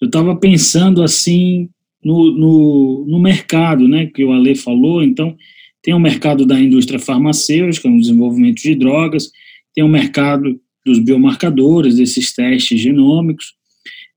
eu 0.00 0.06
estava 0.06 0.34
pensando 0.36 1.02
assim 1.02 1.68
no, 2.02 2.30
no, 2.32 3.04
no, 3.06 3.18
mercado, 3.18 3.86
né, 3.86 4.06
que 4.06 4.24
o 4.24 4.32
Ale 4.32 4.54
falou, 4.54 5.02
então 5.02 5.36
tem 5.82 5.94
o 5.94 6.00
mercado 6.00 6.46
da 6.46 6.58
indústria 6.58 6.98
farmacêutica, 6.98 7.88
no 7.88 8.00
desenvolvimento 8.00 8.62
de 8.62 8.74
drogas, 8.74 9.30
tem 9.74 9.84
o 9.84 9.88
mercado 9.88 10.58
dos 10.84 10.98
biomarcadores, 10.98 11.96
desses 11.96 12.32
testes 12.32 12.80
genômicos, 12.80 13.54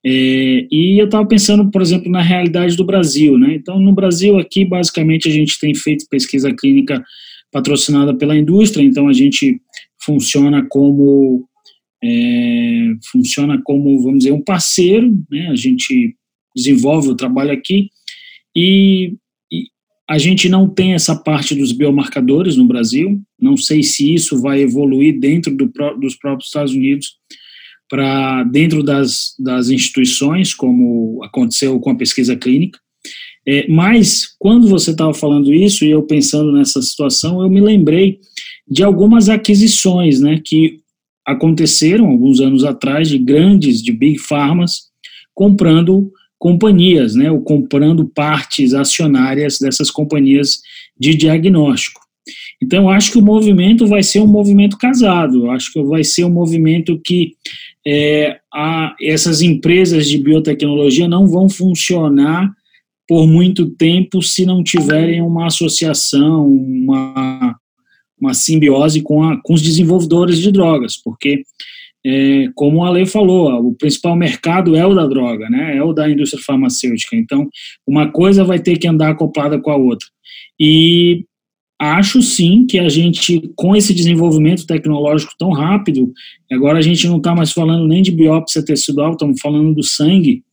é, 0.03 0.67
e 0.71 0.99
eu 0.99 1.05
estava 1.05 1.27
pensando, 1.27 1.69
por 1.69 1.81
exemplo, 1.81 2.11
na 2.11 2.21
realidade 2.21 2.75
do 2.75 2.85
Brasil. 2.85 3.37
Né? 3.37 3.55
Então, 3.55 3.79
no 3.79 3.93
Brasil, 3.93 4.37
aqui, 4.37 4.65
basicamente, 4.65 5.27
a 5.27 5.31
gente 5.31 5.59
tem 5.59 5.75
feito 5.75 6.07
pesquisa 6.09 6.53
clínica 6.53 7.03
patrocinada 7.51 8.15
pela 8.15 8.37
indústria, 8.37 8.83
então 8.83 9.07
a 9.07 9.13
gente 9.13 9.61
funciona 10.03 10.65
como 10.69 11.45
é, 12.03 12.93
funciona 13.11 13.61
como, 13.63 14.01
vamos 14.01 14.19
dizer, 14.19 14.31
um 14.31 14.41
parceiro, 14.41 15.13
né? 15.29 15.49
a 15.49 15.55
gente 15.55 16.15
desenvolve 16.55 17.09
o 17.09 17.15
trabalho 17.15 17.51
aqui 17.51 17.89
e, 18.55 19.15
e, 19.51 19.65
a 20.09 20.17
gente 20.17 20.49
não 20.49 20.67
tem 20.67 20.93
essa 20.93 21.15
parte 21.15 21.53
dos 21.53 21.71
biomarcadores 21.71 22.57
no 22.57 22.67
Brasil, 22.67 23.21
não 23.39 23.55
sei 23.55 23.83
se 23.83 24.13
isso 24.13 24.41
vai 24.41 24.61
evoluir 24.61 25.19
dentro 25.19 25.55
do, 25.55 25.71
dos 25.99 26.15
próprios 26.15 26.47
Estados 26.47 26.73
Unidos, 26.73 27.17
para 27.91 28.45
dentro 28.45 28.81
das, 28.81 29.35
das 29.37 29.69
instituições, 29.69 30.53
como 30.53 31.21
aconteceu 31.25 31.77
com 31.77 31.89
a 31.89 31.95
pesquisa 31.95 32.37
clínica. 32.37 32.79
É, 33.45 33.67
mas, 33.67 34.33
quando 34.39 34.69
você 34.69 34.91
estava 34.91 35.13
falando 35.13 35.53
isso, 35.53 35.83
e 35.83 35.91
eu 35.91 36.01
pensando 36.01 36.53
nessa 36.53 36.81
situação, 36.81 37.41
eu 37.41 37.49
me 37.49 37.59
lembrei 37.59 38.21
de 38.65 38.81
algumas 38.81 39.27
aquisições 39.27 40.21
né, 40.21 40.39
que 40.41 40.79
aconteceram 41.27 42.07
alguns 42.07 42.39
anos 42.39 42.63
atrás 42.63 43.09
de 43.09 43.17
grandes, 43.17 43.83
de 43.83 43.91
big 43.91 44.17
pharmas, 44.19 44.83
comprando 45.33 46.13
companhias, 46.39 47.13
né, 47.13 47.29
ou 47.29 47.41
comprando 47.41 48.05
partes 48.05 48.73
acionárias 48.73 49.59
dessas 49.59 49.91
companhias 49.91 50.61
de 50.97 51.13
diagnóstico. 51.13 51.99
Então, 52.61 52.89
acho 52.89 53.11
que 53.11 53.17
o 53.17 53.23
movimento 53.23 53.87
vai 53.87 54.03
ser 54.03 54.21
um 54.21 54.27
movimento 54.27 54.77
casado, 54.77 55.49
acho 55.49 55.73
que 55.73 55.83
vai 55.83 56.03
ser 56.03 56.23
um 56.23 56.29
movimento 56.29 56.99
que 57.03 57.33
é, 57.85 58.39
a, 58.53 58.95
essas 59.01 59.41
empresas 59.41 60.07
de 60.07 60.17
biotecnologia 60.17 61.07
não 61.07 61.27
vão 61.27 61.49
funcionar 61.49 62.51
por 63.07 63.27
muito 63.27 63.69
tempo 63.71 64.21
se 64.21 64.45
não 64.45 64.63
tiverem 64.63 65.21
uma 65.21 65.47
associação, 65.47 66.47
uma, 66.47 67.55
uma 68.19 68.33
simbiose 68.33 69.01
com, 69.01 69.23
a, 69.23 69.41
com 69.41 69.53
os 69.53 69.61
desenvolvedores 69.61 70.39
de 70.39 70.51
drogas, 70.51 70.95
porque, 70.95 71.43
é, 72.05 72.47
como 72.55 72.85
a 72.85 72.89
lei 72.89 73.05
falou, 73.05 73.67
o 73.67 73.75
principal 73.75 74.15
mercado 74.15 74.75
é 74.75 74.85
o 74.85 74.95
da 74.95 75.07
droga, 75.07 75.49
né, 75.49 75.75
é 75.75 75.83
o 75.83 75.91
da 75.91 76.09
indústria 76.09 76.41
farmacêutica. 76.41 77.15
Então, 77.15 77.49
uma 77.85 78.09
coisa 78.09 78.45
vai 78.45 78.59
ter 78.59 78.77
que 78.77 78.87
andar 78.87 79.09
acoplada 79.09 79.59
com 79.59 79.71
a 79.71 79.75
outra. 79.75 80.07
E 80.59 81.25
Acho 81.83 82.21
sim 82.21 82.67
que 82.67 82.77
a 82.77 82.87
gente, 82.87 83.51
com 83.55 83.75
esse 83.75 83.91
desenvolvimento 83.91 84.67
tecnológico 84.67 85.33
tão 85.35 85.49
rápido, 85.49 86.13
agora 86.51 86.77
a 86.77 86.81
gente 86.81 87.07
não 87.07 87.17
está 87.17 87.33
mais 87.33 87.51
falando 87.51 87.87
nem 87.87 88.03
de 88.03 88.11
biópsia 88.11 88.63
tecidual, 88.63 89.13
estamos 89.13 89.41
falando 89.41 89.73
do 89.73 89.81
sangue, 89.81 90.43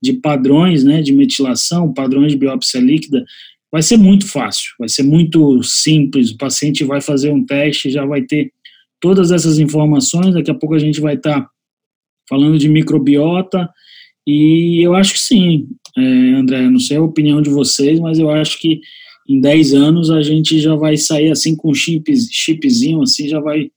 de 0.00 0.12
padrões 0.12 0.84
né, 0.84 1.02
de 1.02 1.12
metilação, 1.12 1.92
padrões 1.92 2.30
de 2.30 2.38
biópsia 2.38 2.80
líquida, 2.80 3.24
vai 3.72 3.82
ser 3.82 3.96
muito 3.96 4.28
fácil, 4.28 4.74
vai 4.78 4.88
ser 4.88 5.02
muito 5.02 5.60
simples. 5.64 6.30
O 6.30 6.36
paciente 6.36 6.84
vai 6.84 7.00
fazer 7.00 7.32
um 7.32 7.44
teste, 7.44 7.90
já 7.90 8.06
vai 8.06 8.22
ter 8.22 8.52
todas 9.00 9.32
essas 9.32 9.58
informações. 9.58 10.34
Daqui 10.34 10.52
a 10.52 10.54
pouco 10.54 10.76
a 10.76 10.78
gente 10.78 11.00
vai 11.00 11.14
estar 11.14 11.40
tá 11.40 11.50
falando 12.28 12.60
de 12.60 12.68
microbiota. 12.68 13.68
E 14.24 14.86
eu 14.86 14.94
acho 14.94 15.14
que 15.14 15.20
sim, 15.20 15.66
é, 15.98 16.00
André, 16.00 16.70
não 16.70 16.78
sei 16.78 16.96
a 16.96 17.02
opinião 17.02 17.42
de 17.42 17.50
vocês, 17.50 17.98
mas 17.98 18.20
eu 18.20 18.30
acho 18.30 18.60
que 18.60 18.80
em 19.28 19.40
10 19.40 19.74
anos 19.74 20.10
a 20.10 20.22
gente 20.22 20.60
já 20.60 20.74
vai 20.74 20.96
sair 20.96 21.30
assim 21.30 21.54
com 21.56 21.72
chips, 21.74 22.28
chipzinho, 22.30 23.02
assim, 23.02 23.28
já 23.28 23.40
vai 23.40 23.68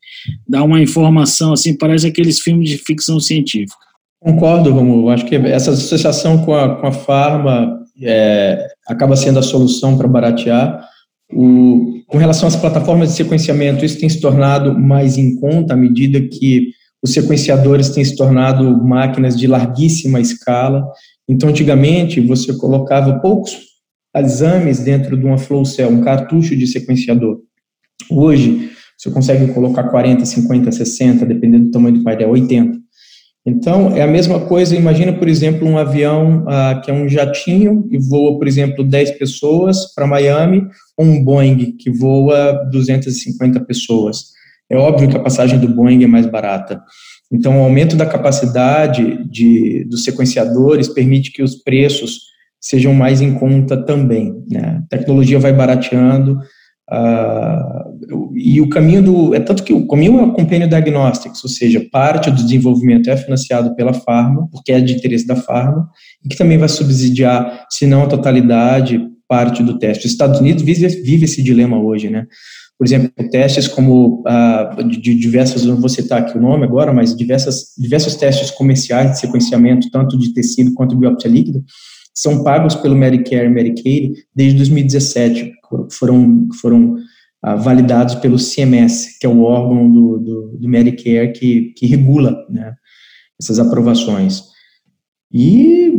dar 0.47 0.63
uma 0.63 0.81
informação, 0.81 1.53
assim, 1.53 1.75
parece 1.75 2.07
aqueles 2.07 2.39
filmes 2.39 2.69
de 2.69 2.77
ficção 2.77 3.19
científica. 3.19 3.77
Concordo, 4.19 4.71
Romulo. 4.71 5.09
Acho 5.09 5.25
que 5.25 5.35
essa 5.35 5.71
associação 5.71 6.43
com 6.43 6.53
a, 6.53 6.75
com 6.75 6.87
a 6.87 6.91
farma 6.91 7.79
é, 8.01 8.67
acaba 8.87 9.15
sendo 9.15 9.39
a 9.39 9.43
solução 9.43 9.97
para 9.97 10.07
baratear. 10.07 10.83
O, 11.31 12.01
com 12.07 12.17
relação 12.17 12.47
às 12.47 12.55
plataformas 12.55 13.09
de 13.09 13.15
sequenciamento, 13.15 13.85
isso 13.85 13.99
tem 13.99 14.09
se 14.09 14.19
tornado 14.19 14.77
mais 14.77 15.17
em 15.17 15.35
conta 15.39 15.73
à 15.73 15.77
medida 15.77 16.19
que 16.21 16.69
os 17.01 17.13
sequenciadores 17.13 17.89
têm 17.89 18.03
se 18.03 18.15
tornado 18.15 18.83
máquinas 18.83 19.37
de 19.37 19.47
larguíssima 19.47 20.19
escala. 20.19 20.83
Então, 21.27 21.49
antigamente, 21.49 22.19
você 22.19 22.53
colocava 22.57 23.19
poucos 23.19 23.68
exames 24.15 24.79
dentro 24.79 25.17
de 25.17 25.25
uma 25.25 25.37
flow 25.37 25.65
cell, 25.65 25.89
um 25.89 26.01
cartucho 26.01 26.55
de 26.55 26.67
sequenciador. 26.67 27.39
Hoje, 28.09 28.71
você 28.97 29.09
consegue 29.11 29.53
colocar 29.53 29.83
40, 29.83 30.25
50, 30.25 30.71
60, 30.71 31.25
dependendo 31.25 31.65
do 31.65 31.71
tamanho 31.71 31.97
do 31.97 32.03
painel, 32.03 32.31
80. 32.31 32.77
Então, 33.45 33.95
é 33.95 34.01
a 34.01 34.07
mesma 34.07 34.41
coisa, 34.41 34.75
imagina, 34.75 35.13
por 35.13 35.27
exemplo, 35.27 35.67
um 35.67 35.77
avião 35.77 36.45
ah, 36.47 36.81
que 36.83 36.91
é 36.91 36.93
um 36.93 37.07
jatinho 37.07 37.87
e 37.89 37.97
voa, 37.97 38.37
por 38.37 38.47
exemplo, 38.47 38.83
10 38.83 39.11
pessoas 39.11 39.93
para 39.95 40.05
Miami, 40.05 40.67
ou 40.97 41.05
um 41.05 41.23
Boeing 41.23 41.77
que 41.77 41.89
voa 41.89 42.67
250 42.69 43.61
pessoas. 43.61 44.25
É 44.69 44.77
óbvio 44.77 45.09
que 45.09 45.15
a 45.15 45.21
passagem 45.21 45.57
do 45.57 45.67
Boeing 45.67 46.03
é 46.03 46.07
mais 46.07 46.25
barata. 46.25 46.81
Então, 47.31 47.59
o 47.59 47.63
aumento 47.63 47.95
da 47.95 48.05
capacidade 48.05 49.23
de, 49.29 49.85
dos 49.85 50.03
sequenciadores 50.03 50.87
permite 50.87 51.31
que 51.31 51.41
os 51.41 51.55
preços 51.55 52.28
sejam 52.59 52.93
mais 52.93 53.21
em 53.21 53.33
conta 53.33 53.77
também. 53.77 54.43
Né? 54.49 54.81
A 54.83 54.97
tecnologia 54.97 55.39
vai 55.39 55.53
barateando 55.53 56.39
uh, 56.91 58.33
e 58.35 58.59
o 58.61 58.69
caminho 58.69 59.03
do 59.03 59.35
é 59.35 59.39
tanto 59.39 59.63
que 59.63 59.73
o 59.73 59.87
caminho 59.87 60.19
é 60.19 60.23
o 60.23 60.33
Companion 60.33 60.67
Diagnostics, 60.67 61.43
ou 61.43 61.49
seja, 61.49 61.85
parte 61.91 62.31
do 62.31 62.43
desenvolvimento 62.43 63.09
é 63.09 63.17
financiado 63.17 63.75
pela 63.75 63.93
farma, 63.93 64.47
porque 64.51 64.71
é 64.71 64.79
de 64.79 64.93
interesse 64.93 65.27
da 65.27 65.35
farma, 65.35 65.89
e 66.23 66.29
que 66.29 66.37
também 66.37 66.57
vai 66.57 66.69
subsidiar, 66.69 67.65
se 67.69 67.85
não 67.85 68.03
a 68.03 68.07
totalidade, 68.07 68.99
parte 69.27 69.61
do 69.61 69.77
teste. 69.77 70.07
Os 70.07 70.11
Estados 70.11 70.39
Unidos 70.39 70.63
vive, 70.63 70.87
vive 70.87 71.25
esse 71.25 71.43
dilema 71.43 71.79
hoje, 71.79 72.09
né? 72.09 72.25
Por 72.79 72.87
exemplo, 72.87 73.11
testes 73.29 73.67
como 73.67 74.23
uh, 74.25 74.83
de, 74.83 75.13
diversas, 75.13 75.65
não 75.65 75.75
vou 75.75 75.89
citar 75.89 76.21
aqui 76.21 76.37
o 76.37 76.41
nome 76.41 76.63
agora, 76.63 76.93
mas 76.93 77.15
diversas, 77.15 77.73
diversos 77.77 78.15
testes 78.15 78.49
comerciais 78.51 79.11
de 79.11 79.19
sequenciamento, 79.19 79.91
tanto 79.91 80.17
de 80.17 80.33
tecido 80.33 80.73
quanto 80.73 80.95
de 80.95 81.01
biópsia 81.01 81.29
líquida, 81.29 81.61
são 82.21 82.43
pagos 82.43 82.75
pelo 82.75 82.95
Medicare 82.95 83.45
e 83.45 83.49
Medicaid 83.49 84.13
desde 84.35 84.57
2017, 84.57 85.53
foram, 85.91 86.47
foram 86.61 86.97
ah, 87.41 87.55
validados 87.55 88.15
pelo 88.15 88.37
CMS, 88.37 89.17
que 89.19 89.25
é 89.25 89.29
o 89.29 89.43
órgão 89.43 89.89
do, 89.89 90.17
do, 90.17 90.57
do 90.59 90.67
Medicare 90.67 91.31
que, 91.31 91.73
que 91.77 91.85
regula 91.85 92.35
né, 92.49 92.73
essas 93.39 93.57
aprovações. 93.57 94.43
E, 95.31 95.93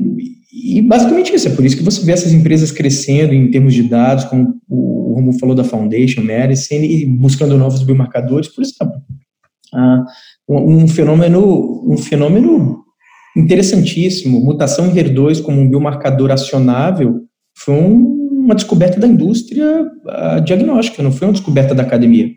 e 0.52 0.82
basicamente 0.82 1.34
isso, 1.34 1.48
é 1.48 1.54
por 1.54 1.64
isso 1.64 1.78
que 1.78 1.84
você 1.84 2.04
vê 2.04 2.12
essas 2.12 2.32
empresas 2.32 2.70
crescendo 2.70 3.32
em 3.32 3.50
termos 3.50 3.72
de 3.72 3.84
dados, 3.84 4.24
como 4.24 4.60
o 4.68 5.14
Romulo 5.14 5.38
falou 5.38 5.54
da 5.54 5.64
Foundation, 5.64 6.20
Medicine, 6.20 6.86
e 6.86 7.06
buscando 7.06 7.56
novos 7.56 7.82
biomarcadores, 7.82 8.48
por 8.48 8.62
exemplo. 8.62 9.00
Ah, 9.72 10.04
um 10.46 10.86
fenômeno, 10.86 11.90
um 11.90 11.96
fenômeno 11.96 12.84
interessantíssimo, 13.36 14.40
mutação 14.40 14.86
em 14.86 14.94
HER2 14.94 15.42
como 15.42 15.60
um 15.60 15.68
biomarcador 15.68 16.30
acionável, 16.30 17.22
foi 17.56 17.74
um, 17.74 18.42
uma 18.44 18.54
descoberta 18.54 18.98
da 18.98 19.06
indústria 19.06 19.82
uh, 19.82 20.40
diagnóstica, 20.44 21.02
não 21.02 21.12
foi 21.12 21.28
uma 21.28 21.32
descoberta 21.32 21.74
da 21.74 21.82
academia. 21.82 22.28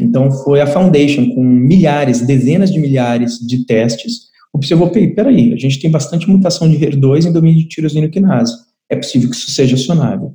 Então, 0.00 0.30
foi 0.30 0.60
a 0.60 0.66
Foundation, 0.66 1.34
com 1.34 1.42
milhares, 1.42 2.20
dezenas 2.22 2.72
de 2.72 2.78
milhares 2.78 3.38
de 3.38 3.66
testes, 3.66 4.30
observou, 4.52 4.90
peraí, 4.90 5.52
a 5.52 5.56
gente 5.56 5.80
tem 5.80 5.90
bastante 5.90 6.28
mutação 6.28 6.68
de 6.68 6.76
HER2 6.76 7.26
em 7.26 7.32
domínio 7.32 7.60
de 7.60 7.68
tirosina 7.68 8.08
quinase. 8.08 8.52
É 8.90 8.96
possível 8.96 9.30
que 9.30 9.36
isso 9.36 9.50
seja 9.50 9.74
acionável. 9.74 10.34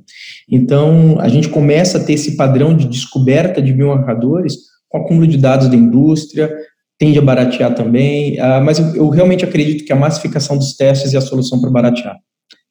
Então, 0.50 1.16
a 1.20 1.28
gente 1.28 1.48
começa 1.48 1.98
a 1.98 2.04
ter 2.04 2.14
esse 2.14 2.36
padrão 2.36 2.76
de 2.76 2.88
descoberta 2.88 3.62
de 3.62 3.72
biomarcadores 3.72 4.56
com 4.88 4.98
acúmulo 4.98 5.26
de 5.26 5.36
dados 5.36 5.68
da 5.68 5.76
indústria, 5.76 6.50
tende 6.98 7.18
a 7.18 7.22
baratear 7.22 7.74
também, 7.74 8.40
uh, 8.40 8.62
mas 8.62 8.78
eu, 8.78 8.96
eu, 8.96 9.08
realmente 9.08 9.44
acredito 9.44 9.84
que 9.84 9.92
a 9.92 9.96
massificação 9.96 10.58
dos 10.58 10.74
testes 10.76 11.14
é 11.14 11.18
a 11.18 11.20
solução 11.20 11.60
para 11.60 11.70
baratear. 11.70 12.16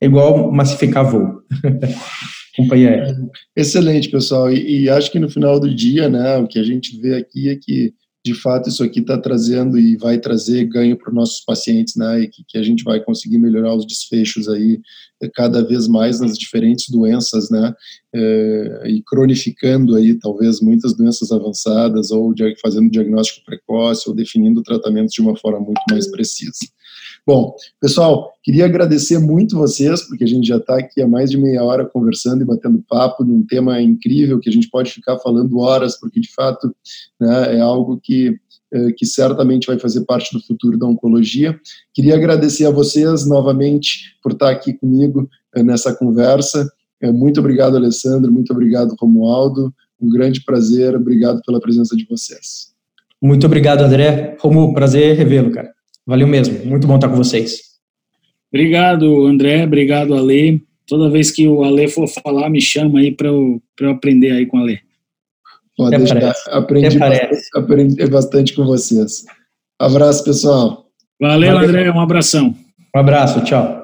É 0.01 0.05
igual 0.05 0.51
massificar 0.51 1.09
voo. 1.09 1.41
Companhia 2.57 3.15
Excelente, 3.55 4.09
pessoal. 4.09 4.51
E, 4.51 4.83
e, 4.83 4.89
acho 4.89 5.11
que 5.11 5.19
no 5.19 5.29
final 5.29 5.59
do 5.59 5.73
dia, 5.73 6.09
né, 6.09 6.37
o 6.37 6.47
que 6.47 6.59
a 6.59 6.63
gente 6.63 6.99
vê 6.99 7.15
aqui 7.15 7.49
é 7.49 7.55
que 7.55 7.93
de 8.25 8.33
fato 8.33 8.67
isso 8.67 8.83
aqui 8.83 8.99
está 8.99 9.17
trazendo 9.17 9.79
e 9.79 9.95
vai 9.95 10.17
trazer 10.17 10.65
ganho 10.65 10.97
para 10.97 11.09
os 11.09 11.15
nossos 11.15 11.45
pacientes, 11.45 11.95
né, 11.95 12.21
e 12.21 12.27
que, 12.27 12.43
que, 12.45 12.57
a 12.57 12.63
gente 12.63 12.83
vai 12.83 12.99
conseguir 12.99 13.37
melhorar 13.37 13.73
os 13.73 13.87
desfechos 13.87 14.49
aí 14.49 14.81
cada 15.34 15.63
vez 15.65 15.88
mais 15.88 16.19
nas 16.19 16.38
diferentes 16.38 16.89
doenças, 16.89 17.49
né, 17.49 17.73
é, 18.13 18.84
e 18.86 19.01
cronificando 19.03 19.95
aí 19.95 20.13
talvez 20.13 20.62
muitas 20.62 20.95
doenças 20.95 21.32
avançadas 21.32 22.12
ou 22.12 22.34
fazendo 22.62 22.89
diagnóstico 22.89 23.45
precoce 23.45 24.08
ou 24.08 24.15
definindo 24.15 24.62
tratamentos 24.62 25.13
de 25.13 25.21
uma 25.21 25.36
forma 25.36 25.60
muito 25.60 25.82
mais 25.89 26.10
precisa. 26.10 26.60
Bom, 27.27 27.53
pessoal, 27.82 28.32
queria 28.41 28.63
agradecer 28.63 29.19
muito 29.19 29.58
vocês, 29.58 30.01
porque 30.08 30.23
a 30.23 30.27
gente 30.27 30.47
já 30.47 30.56
está 30.56 30.77
aqui 30.77 31.01
há 31.01 31.08
mais 31.08 31.30
de 31.30 31.38
meia 31.38 31.62
hora 31.62 31.86
conversando 31.86 32.41
e 32.41 32.45
batendo 32.45 32.82
papo 32.88 33.25
num 33.25 33.45
tema 33.45 33.82
incrível 33.82 34.39
que 34.39 34.47
a 34.47 34.51
gente 34.51 34.69
pode 34.69 34.91
ficar 34.91 35.19
falando 35.19 35.60
horas, 35.60 35.99
porque 35.99 36.21
de 36.21 36.32
fato 36.34 36.73
né, 37.19 37.58
é 37.58 37.60
algo 37.60 37.99
que, 38.01 38.39
que 38.97 39.06
certamente 39.06 39.67
vai 39.67 39.80
fazer 39.80 40.01
parte 40.01 40.34
do 40.34 40.45
futuro 40.45 40.77
da 40.77 40.86
oncologia. 40.86 41.60
Queria 41.93 42.15
agradecer 42.15 42.65
a 42.65 42.71
vocês 42.71 43.25
novamente 43.25 44.15
por 44.21 44.34
estar 44.34 44.49
aqui 44.49 44.73
comigo 44.73 45.30
é, 45.56 45.63
nessa 45.63 45.95
conversa. 45.95 46.69
É, 47.01 47.12
muito 47.12 47.39
obrigado, 47.39 47.77
Alessandro, 47.77 48.32
muito 48.32 48.51
obrigado, 48.51 48.95
Romualdo. 48.99 49.73
Um 49.99 50.10
grande 50.10 50.43
prazer, 50.43 50.95
obrigado 50.95 51.41
pela 51.45 51.60
presença 51.60 51.95
de 51.95 52.06
vocês. 52.06 52.73
Muito 53.21 53.45
obrigado, 53.45 53.82
André. 53.82 54.38
Romulo, 54.39 54.73
prazer 54.73 55.15
revê-lo, 55.15 55.51
cara. 55.51 55.71
Valeu 56.06 56.27
mesmo, 56.27 56.65
muito 56.65 56.88
bom 56.88 56.95
estar 56.95 57.10
com 57.10 57.15
vocês. 57.15 57.62
Obrigado, 58.51 59.25
André, 59.25 59.63
obrigado, 59.63 60.13
Ale. 60.13 60.63
Toda 60.88 61.10
vez 61.10 61.32
que 61.32 61.47
o 61.47 61.63
Ale 61.63 61.88
for 61.88 62.08
falar, 62.08 62.49
me 62.49 62.62
chama 62.62 62.99
aí 62.99 63.12
para 63.12 63.27
eu, 63.27 63.62
eu 63.80 63.89
aprender 63.89 64.32
aí 64.32 64.45
com 64.45 64.58
o 64.58 64.62
Ale. 64.62 64.80
Pode 65.77 65.95
deixar, 65.95 66.33
aprendi 66.47 66.97
bastante, 66.97 67.49
aprendi 67.55 68.07
bastante 68.07 68.53
com 68.53 68.65
vocês. 68.65 69.25
Abraço, 69.79 70.23
pessoal. 70.23 70.87
Valeu, 71.21 71.53
Valeu, 71.53 71.69
André, 71.69 71.91
um 71.91 71.99
abração. 71.99 72.55
Um 72.95 72.99
abraço, 72.99 73.43
tchau. 73.43 73.81